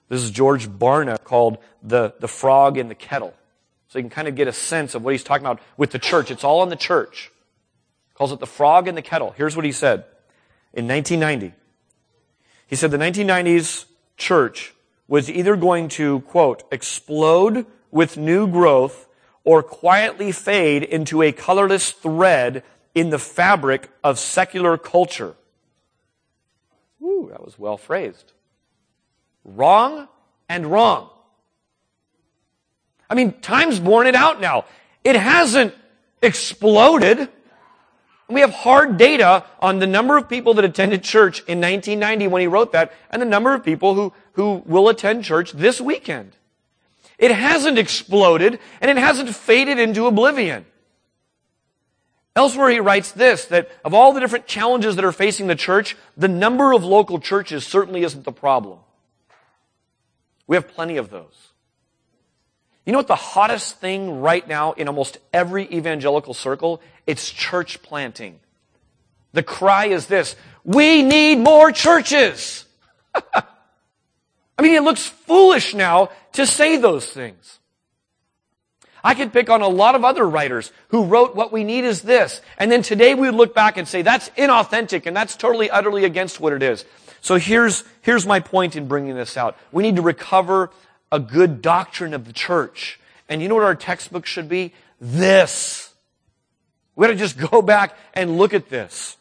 [0.08, 3.34] This is George Barna called the, the Frog in the Kettle.
[3.88, 5.98] So you can kind of get a sense of what he's talking about with the
[5.98, 6.30] church.
[6.30, 7.32] It's all in the church.
[8.14, 9.32] Calls it the frog in the kettle.
[9.36, 10.04] Here's what he said
[10.74, 11.54] in 1990.
[12.66, 14.74] He said the 1990s church
[15.06, 19.08] was either going to, quote, explode with new growth
[19.44, 22.62] or quietly fade into a colorless thread
[22.94, 25.34] in the fabric of secular culture.
[27.02, 28.32] Ooh, that was well phrased.
[29.44, 30.08] Wrong
[30.48, 31.10] and wrong.
[33.08, 34.64] I mean, time's borne it out now.
[35.04, 35.74] It hasn't
[36.20, 37.28] exploded.
[38.28, 42.40] We have hard data on the number of people that attended church in 1990 when
[42.40, 46.36] he wrote that and the number of people who, who will attend church this weekend.
[47.18, 50.66] It hasn't exploded and it hasn't faded into oblivion.
[52.36, 55.96] Elsewhere he writes this, that of all the different challenges that are facing the church,
[56.16, 58.78] the number of local churches certainly isn't the problem.
[60.46, 61.48] We have plenty of those.
[62.86, 66.80] You know what the hottest thing right now in almost every evangelical circle?
[67.06, 68.40] It's church planting.
[69.32, 72.64] The cry is this, we need more churches.
[73.14, 77.58] I mean, it looks foolish now to say those things.
[79.02, 82.02] I could pick on a lot of other writers who wrote what we need is
[82.02, 82.40] this.
[82.58, 86.04] And then today we would look back and say that's inauthentic and that's totally utterly
[86.04, 86.84] against what it is.
[87.20, 89.56] So here's, here's my point in bringing this out.
[89.72, 90.70] We need to recover
[91.10, 93.00] a good doctrine of the church.
[93.28, 94.72] And you know what our textbook should be?
[95.00, 95.92] This.
[96.96, 99.16] We got to just go back and look at this.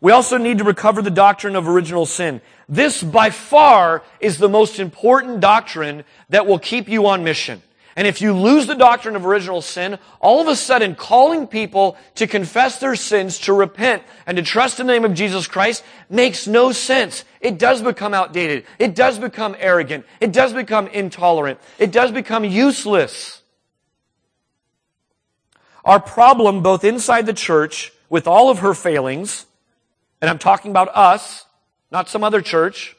[0.00, 2.40] We also need to recover the doctrine of original sin.
[2.68, 7.62] This by far is the most important doctrine that will keep you on mission.
[7.98, 11.96] And if you lose the doctrine of original sin, all of a sudden calling people
[12.14, 15.82] to confess their sins, to repent, and to trust in the name of Jesus Christ
[16.08, 17.24] makes no sense.
[17.40, 18.66] It does become outdated.
[18.78, 20.06] It does become arrogant.
[20.20, 21.58] It does become intolerant.
[21.76, 23.42] It does become useless.
[25.84, 29.44] Our problem, both inside the church, with all of her failings,
[30.20, 31.46] and I'm talking about us,
[31.90, 32.96] not some other church,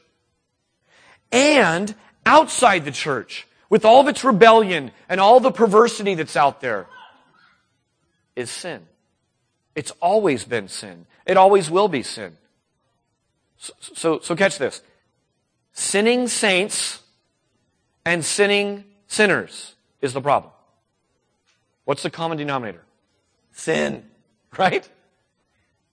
[1.32, 1.94] and
[2.26, 6.86] outside the church, with all of its rebellion and all the perversity that's out there,
[8.36, 8.82] is sin.
[9.74, 11.06] It's always been sin.
[11.24, 12.36] It always will be sin.
[13.58, 14.82] So, so, so catch this.
[15.72, 17.00] Sinning saints
[18.04, 20.52] and sinning sinners is the problem.
[21.84, 22.82] What's the common denominator?
[23.52, 24.04] Sin.
[24.58, 24.88] Right?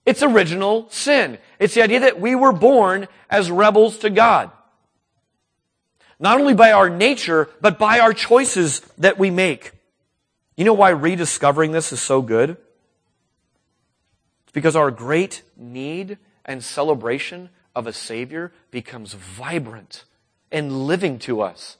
[0.04, 1.38] It's original sin.
[1.60, 4.50] It's the idea that we were born as rebels to God.
[6.20, 9.72] Not only by our nature, but by our choices that we make.
[10.56, 12.56] You know why rediscovering this is so good?
[14.44, 20.04] It's because our great need and celebration of a Savior becomes vibrant
[20.50, 21.76] and living to us.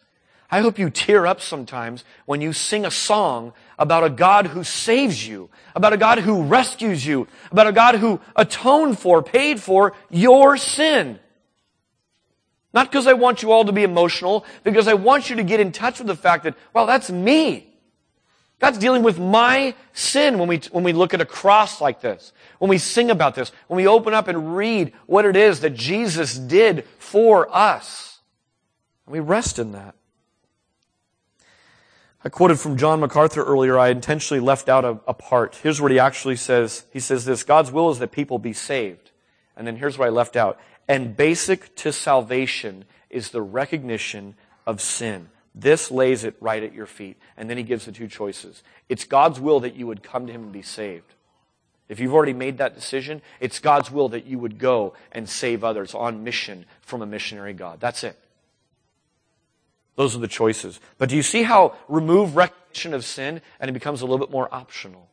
[0.51, 4.64] I hope you tear up sometimes when you sing a song about a God who
[4.64, 9.61] saves you, about a God who rescues you, about a God who atoned for, paid
[9.61, 11.18] for your sin.
[12.75, 15.61] Not because I want you all to be emotional, because I want you to get
[15.61, 17.69] in touch with the fact that, well, that's me.
[18.59, 22.33] God's dealing with my sin when we, when we look at a cross like this,
[22.59, 25.75] when we sing about this, when we open up and read what it is that
[25.75, 28.19] Jesus did for us.
[29.07, 29.95] And we rest in that.
[32.25, 33.79] I quoted from John MacArthur earlier.
[33.79, 35.55] I intentionally left out a, a, part.
[35.62, 36.85] Here's what he actually says.
[36.93, 39.12] He says this, God's will is that people be saved.
[39.57, 40.59] And then here's what I left out.
[40.89, 44.34] And basic to salvation is the recognition
[44.66, 45.28] of sin.
[45.55, 47.18] This lays it right at your feet.
[47.36, 48.62] And then he gives the two choices.
[48.89, 51.14] It's God's will that you would come to him and be saved.
[51.89, 55.64] If you've already made that decision, it's God's will that you would go and save
[55.64, 57.80] others on mission from a missionary God.
[57.80, 58.18] That's it.
[59.97, 60.78] Those are the choices.
[60.99, 64.30] But do you see how remove recognition of sin and it becomes a little bit
[64.30, 65.09] more optional?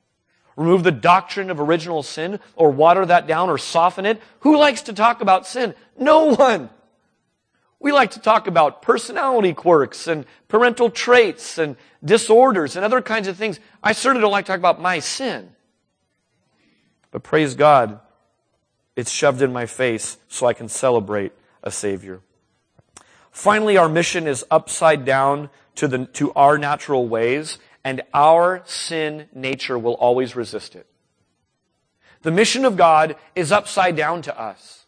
[0.55, 4.21] Remove the doctrine of original sin or water that down or soften it.
[4.41, 5.75] Who likes to talk about sin?
[5.97, 6.69] No one.
[7.79, 13.27] We like to talk about personality quirks and parental traits and disorders and other kinds
[13.27, 13.59] of things.
[13.83, 15.51] I certainly don't like to talk about my sin.
[17.11, 17.99] But praise God,
[18.95, 21.33] it's shoved in my face so I can celebrate
[21.63, 22.21] a Savior.
[23.31, 29.27] Finally, our mission is upside down to, the, to our natural ways and our sin
[29.33, 30.87] nature will always resist it.
[32.23, 34.87] The mission of God is upside down to us.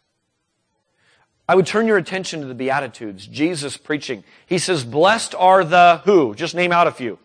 [1.48, 3.26] I would turn your attention to the Beatitudes.
[3.28, 4.24] Jesus preaching.
[4.46, 6.34] He says, blessed are the who?
[6.34, 7.20] Just name out a few.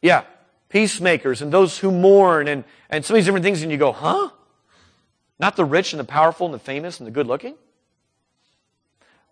[0.00, 0.24] Yeah.
[0.70, 3.92] Peacemakers and those who mourn and, and some of these different things and you go,
[3.92, 4.30] huh?
[5.38, 7.56] Not the rich and the powerful and the famous and the good looking?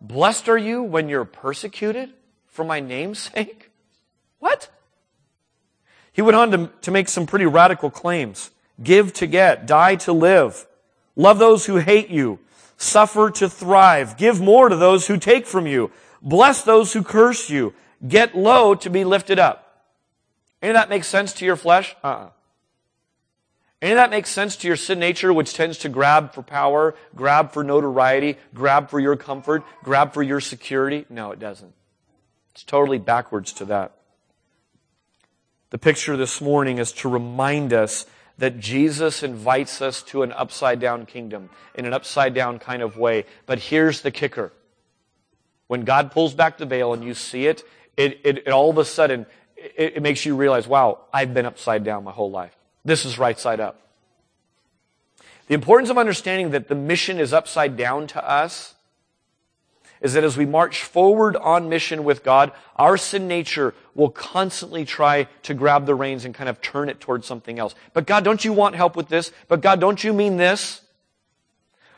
[0.02, 2.12] Blessed are you when you're persecuted
[2.46, 3.67] for my name's sake?
[4.38, 4.68] What?
[6.12, 8.50] He went on to, to make some pretty radical claims.
[8.82, 10.66] Give to get, die to live.
[11.16, 12.38] Love those who hate you.
[12.76, 14.16] Suffer to thrive.
[14.16, 15.90] Give more to those who take from you.
[16.22, 17.74] Bless those who curse you.
[18.06, 19.84] Get low to be lifted up.
[20.62, 21.96] Any of that makes sense to your flesh?
[22.02, 22.30] Uh-uh.
[23.80, 26.96] Any of that makes sense to your sin nature, which tends to grab for power,
[27.14, 31.06] grab for notoriety, grab for your comfort, grab for your security?
[31.08, 31.72] No, it doesn't.
[32.52, 33.92] It's totally backwards to that.
[35.70, 38.06] The picture this morning is to remind us
[38.38, 42.96] that Jesus invites us to an upside down kingdom in an upside down kind of
[42.96, 43.26] way.
[43.46, 44.52] But here's the kicker.
[45.66, 47.64] When God pulls back the veil and you see it,
[47.96, 51.44] it, it, it all of a sudden, it, it makes you realize, wow, I've been
[51.44, 52.56] upside down my whole life.
[52.84, 53.78] This is right side up.
[55.48, 58.74] The importance of understanding that the mission is upside down to us
[60.00, 64.84] is that as we march forward on mission with God, our sin nature will constantly
[64.84, 67.74] try to grab the reins and kind of turn it towards something else.
[67.92, 69.32] But God, don't you want help with this?
[69.48, 70.82] But God, don't you mean this?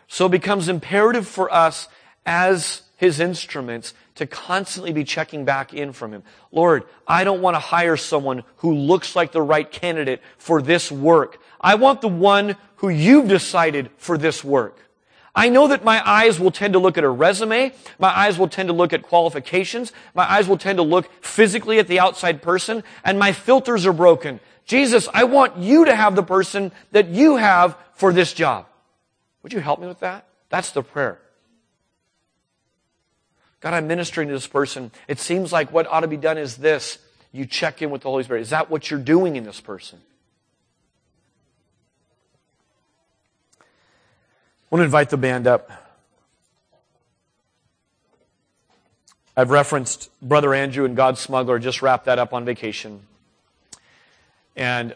[0.09, 1.89] So it becomes imperative for us
[2.27, 6.23] as His instruments to constantly be checking back in from Him.
[6.53, 10.91] Lord, I don't want to hire someone who looks like the right candidate for this
[10.91, 11.41] work.
[11.61, 14.79] I want the one who you've decided for this work.
[15.41, 17.72] I know that my eyes will tend to look at a resume.
[17.99, 19.91] My eyes will tend to look at qualifications.
[20.12, 23.95] My eyes will tend to look physically at the outside person and my filters are
[23.95, 24.38] broken.
[24.66, 28.66] Jesus, I want you to have the person that you have for this job.
[29.43, 30.26] Would you help me with that?
[30.51, 31.18] That's the prayer.
[33.61, 34.91] God, I'm ministering to this person.
[35.09, 36.99] It seems like what ought to be done is this.
[37.32, 38.43] You check in with the Holy Spirit.
[38.43, 40.01] Is that what you're doing in this person?
[44.71, 45.68] I want to invite the band up.
[49.37, 53.01] I've referenced Brother Andrew and God's Smuggler, just wrapped that up on vacation.
[54.55, 54.95] And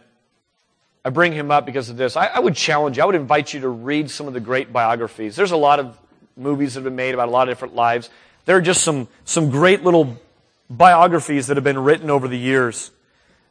[1.04, 2.16] I bring him up because of this.
[2.16, 4.72] I, I, would challenge you, I would invite you to read some of the great
[4.72, 5.34] biographies.
[5.34, 5.98] There's a lot of
[6.36, 8.10] movies that have been made about a lot of different lives.
[8.44, 10.20] There are just some, some great little
[10.70, 12.92] biographies that have been written over the years.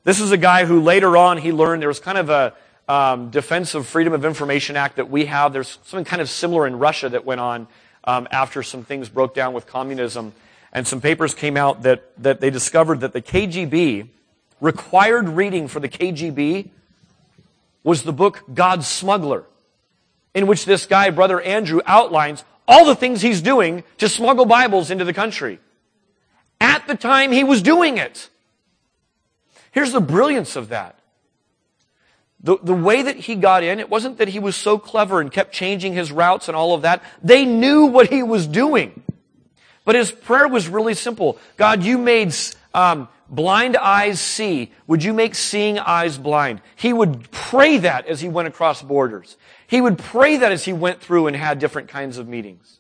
[0.05, 2.53] This is a guy who later on he learned there was kind of a,
[2.93, 5.51] um, Defense of Freedom of Information Act that we have.
[5.51, 7.67] There's something kind of similar in Russia that went on
[8.03, 10.31] um, after some things broke down with communism.
[10.71, 14.09] And some papers came out that, that they discovered that the KGB,
[14.61, 16.69] required reading for the KGB,
[17.83, 19.45] was the book God's Smuggler,
[20.35, 24.91] in which this guy, Brother Andrew, outlines all the things he's doing to smuggle Bibles
[24.91, 25.59] into the country.
[26.61, 28.29] At the time he was doing it.
[29.71, 30.99] Here's the brilliance of that.
[32.43, 35.31] The, the way that he got in, it wasn't that he was so clever and
[35.31, 37.01] kept changing his routes and all of that.
[37.23, 39.01] They knew what he was doing.
[39.85, 41.37] But his prayer was really simple.
[41.55, 42.33] God, you made
[42.73, 44.71] um, blind eyes see.
[44.87, 46.61] Would you make seeing eyes blind?
[46.75, 49.37] He would pray that as he went across borders.
[49.67, 52.79] He would pray that as he went through and had different kinds of meetings.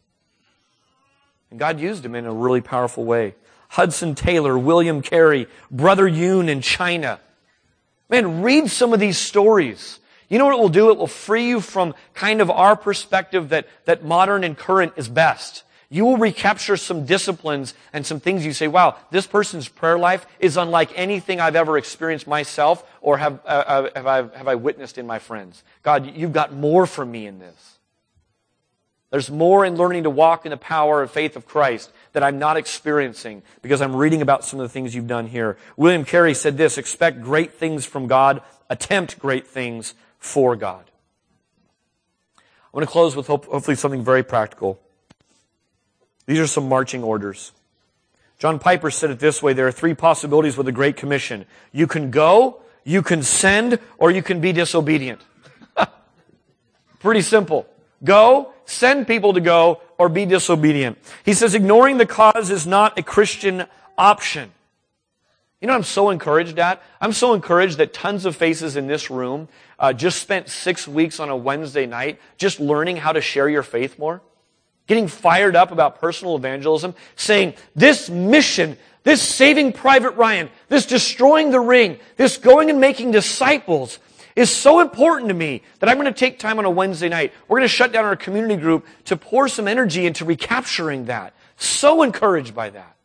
[1.51, 3.35] And God used him in a really powerful way.
[3.69, 7.19] Hudson Taylor, William Carey, Brother Yun in China.
[8.13, 9.99] Man, read some of these stories.
[10.29, 10.91] You know what it will do?
[10.91, 15.09] It will free you from kind of our perspective that, that modern and current is
[15.09, 15.63] best.
[15.89, 20.27] You will recapture some disciplines and some things you say, wow, this person's prayer life
[20.39, 24.53] is unlike anything I've ever experienced myself or have, uh, uh have, I, have I
[24.53, 25.63] witnessed in my friends.
[25.81, 27.79] God, you've got more for me in this.
[29.09, 32.39] There's more in learning to walk in the power and faith of Christ that I'm
[32.39, 35.57] not experiencing because I'm reading about some of the things you've done here.
[35.75, 40.85] William Carey said this, expect great things from God, attempt great things for God.
[42.37, 44.79] I want to close with hope, hopefully something very practical.
[46.25, 47.51] These are some marching orders.
[48.39, 51.45] John Piper said it this way, there are three possibilities with the Great Commission.
[51.71, 55.21] You can go, you can send, or you can be disobedient.
[56.99, 57.67] Pretty simple.
[58.03, 60.97] Go, send people to go, or be disobedient.
[61.23, 63.65] He says ignoring the cause is not a Christian
[63.97, 64.51] option.
[65.61, 66.83] You know I'm so encouraged at?
[66.99, 69.47] I'm so encouraged that tons of faces in this room
[69.79, 73.63] uh, just spent six weeks on a Wednesday night just learning how to share your
[73.63, 74.21] faith more.
[74.87, 81.51] Getting fired up about personal evangelism, saying, this mission, this saving Private Ryan, this destroying
[81.51, 83.99] the ring, this going and making disciples,
[84.35, 87.33] is so important to me that I'm going to take time on a Wednesday night.
[87.47, 91.33] We're going to shut down our community group to pour some energy into recapturing that.
[91.57, 92.95] So encouraged by that.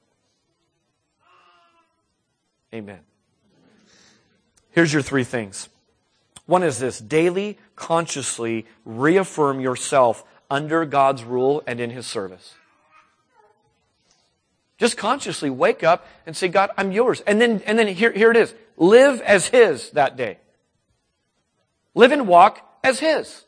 [2.73, 3.01] Amen.
[4.71, 5.69] Here's your three things.
[6.47, 12.55] One is this daily, consciously reaffirm yourself under God's rule and in His service.
[14.79, 17.21] Just consciously wake up and say, God, I'm yours.
[17.23, 18.55] And then, and then here, here it is.
[18.77, 20.39] Live as His that day.
[21.95, 23.45] Live and walk as His.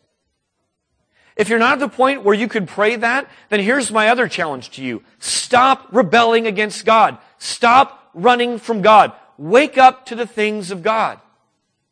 [1.36, 4.28] If you're not at the point where you could pray that, then here's my other
[4.28, 5.02] challenge to you.
[5.18, 7.18] Stop rebelling against God.
[7.38, 9.12] Stop running from God.
[9.38, 11.18] Wake up to the things of God.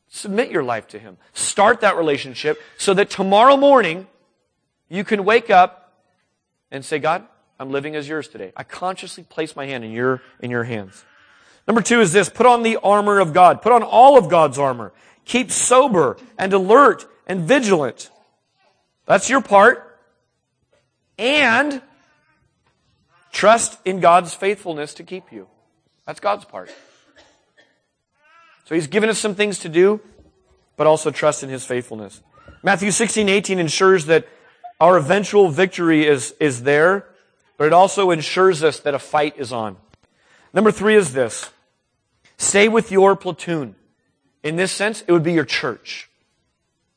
[0.09, 1.17] Submit your life to Him.
[1.33, 4.07] Start that relationship so that tomorrow morning
[4.89, 5.93] you can wake up
[6.71, 7.25] and say, God,
[7.59, 8.53] I'm living as yours today.
[8.57, 11.05] I consciously place my hand in your, in your hands.
[11.67, 12.29] Number two is this.
[12.29, 13.63] Put on the armor of God.
[13.63, 14.93] Put on all of God's armor.
[15.29, 18.11] Keep sober and alert and vigilant.
[19.07, 19.85] That's your part.
[21.17, 21.81] And
[23.31, 25.47] trust in God's faithfulness to keep you.
[26.05, 26.71] That's God's part.
[28.65, 30.01] So he's given us some things to do,
[30.77, 32.21] but also trust in his faithfulness.
[32.65, 34.27] Matthew 16, 18 ensures that
[34.81, 37.07] our eventual victory is, is there
[37.59, 39.77] but it also ensures us that a fight is on.
[40.55, 41.51] Number three is this.
[42.39, 43.75] Stay with your platoon.
[44.43, 46.09] In this sense, it would be your church.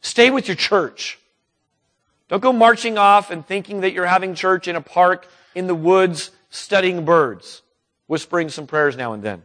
[0.02, 1.20] Stay with your church.
[2.28, 5.76] Don't go marching off and thinking that you're having church in a park, in the
[5.76, 7.62] woods, studying birds,
[8.08, 9.44] whispering some prayers now and then.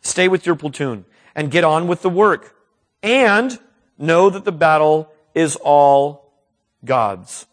[0.00, 2.54] Stay with your platoon and get on with the work.
[3.02, 3.58] And
[3.98, 6.32] know that the battle is all
[6.84, 7.46] God's.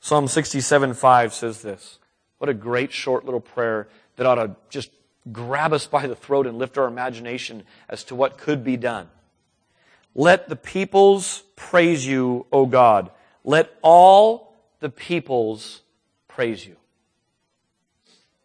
[0.00, 1.98] Psalm 67 5 says this.
[2.38, 4.90] What a great short little prayer that ought to just
[5.30, 9.08] grab us by the throat and lift our imagination as to what could be done.
[10.14, 13.10] Let the peoples praise you, O God.
[13.44, 15.80] Let all the peoples
[16.28, 16.76] praise you.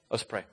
[0.10, 0.44] Let's pray.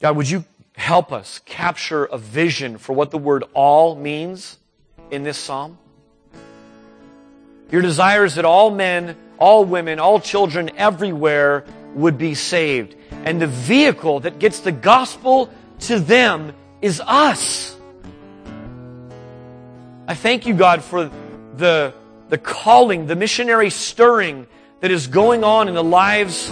[0.00, 0.44] God, would you
[0.74, 4.58] help us capture a vision for what the word all means
[5.10, 5.78] in this psalm?
[7.70, 11.64] Your desire is that all men, all women, all children everywhere
[11.94, 12.94] would be saved.
[13.24, 17.76] And the vehicle that gets the gospel to them is us.
[20.06, 21.10] I thank you, God, for
[21.56, 21.94] the,
[22.28, 24.46] the calling, the missionary stirring
[24.80, 26.50] that is going on in the lives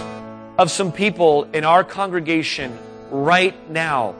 [0.57, 2.77] of some people in our congregation
[3.09, 4.15] right now.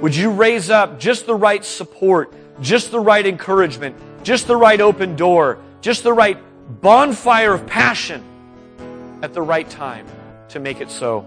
[0.00, 4.80] Would you raise up just the right support, just the right encouragement, just the right
[4.80, 6.38] open door, just the right
[6.80, 8.22] bonfire of passion
[9.22, 10.06] at the right time
[10.50, 11.26] to make it so.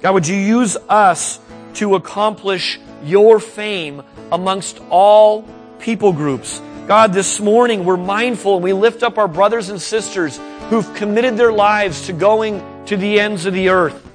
[0.00, 1.40] God, would you use us
[1.74, 5.42] to accomplish your fame amongst all
[5.78, 6.60] people groups?
[6.86, 11.36] God, this morning we're mindful and we lift up our brothers and sisters who've committed
[11.36, 14.08] their lives to going to the ends of the earth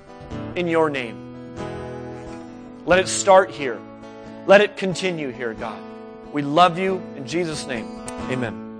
[0.55, 1.17] in your name.
[2.85, 3.79] Let it start here.
[4.47, 5.81] Let it continue here, God.
[6.31, 7.87] We love you in Jesus' name.
[8.29, 8.70] Amen.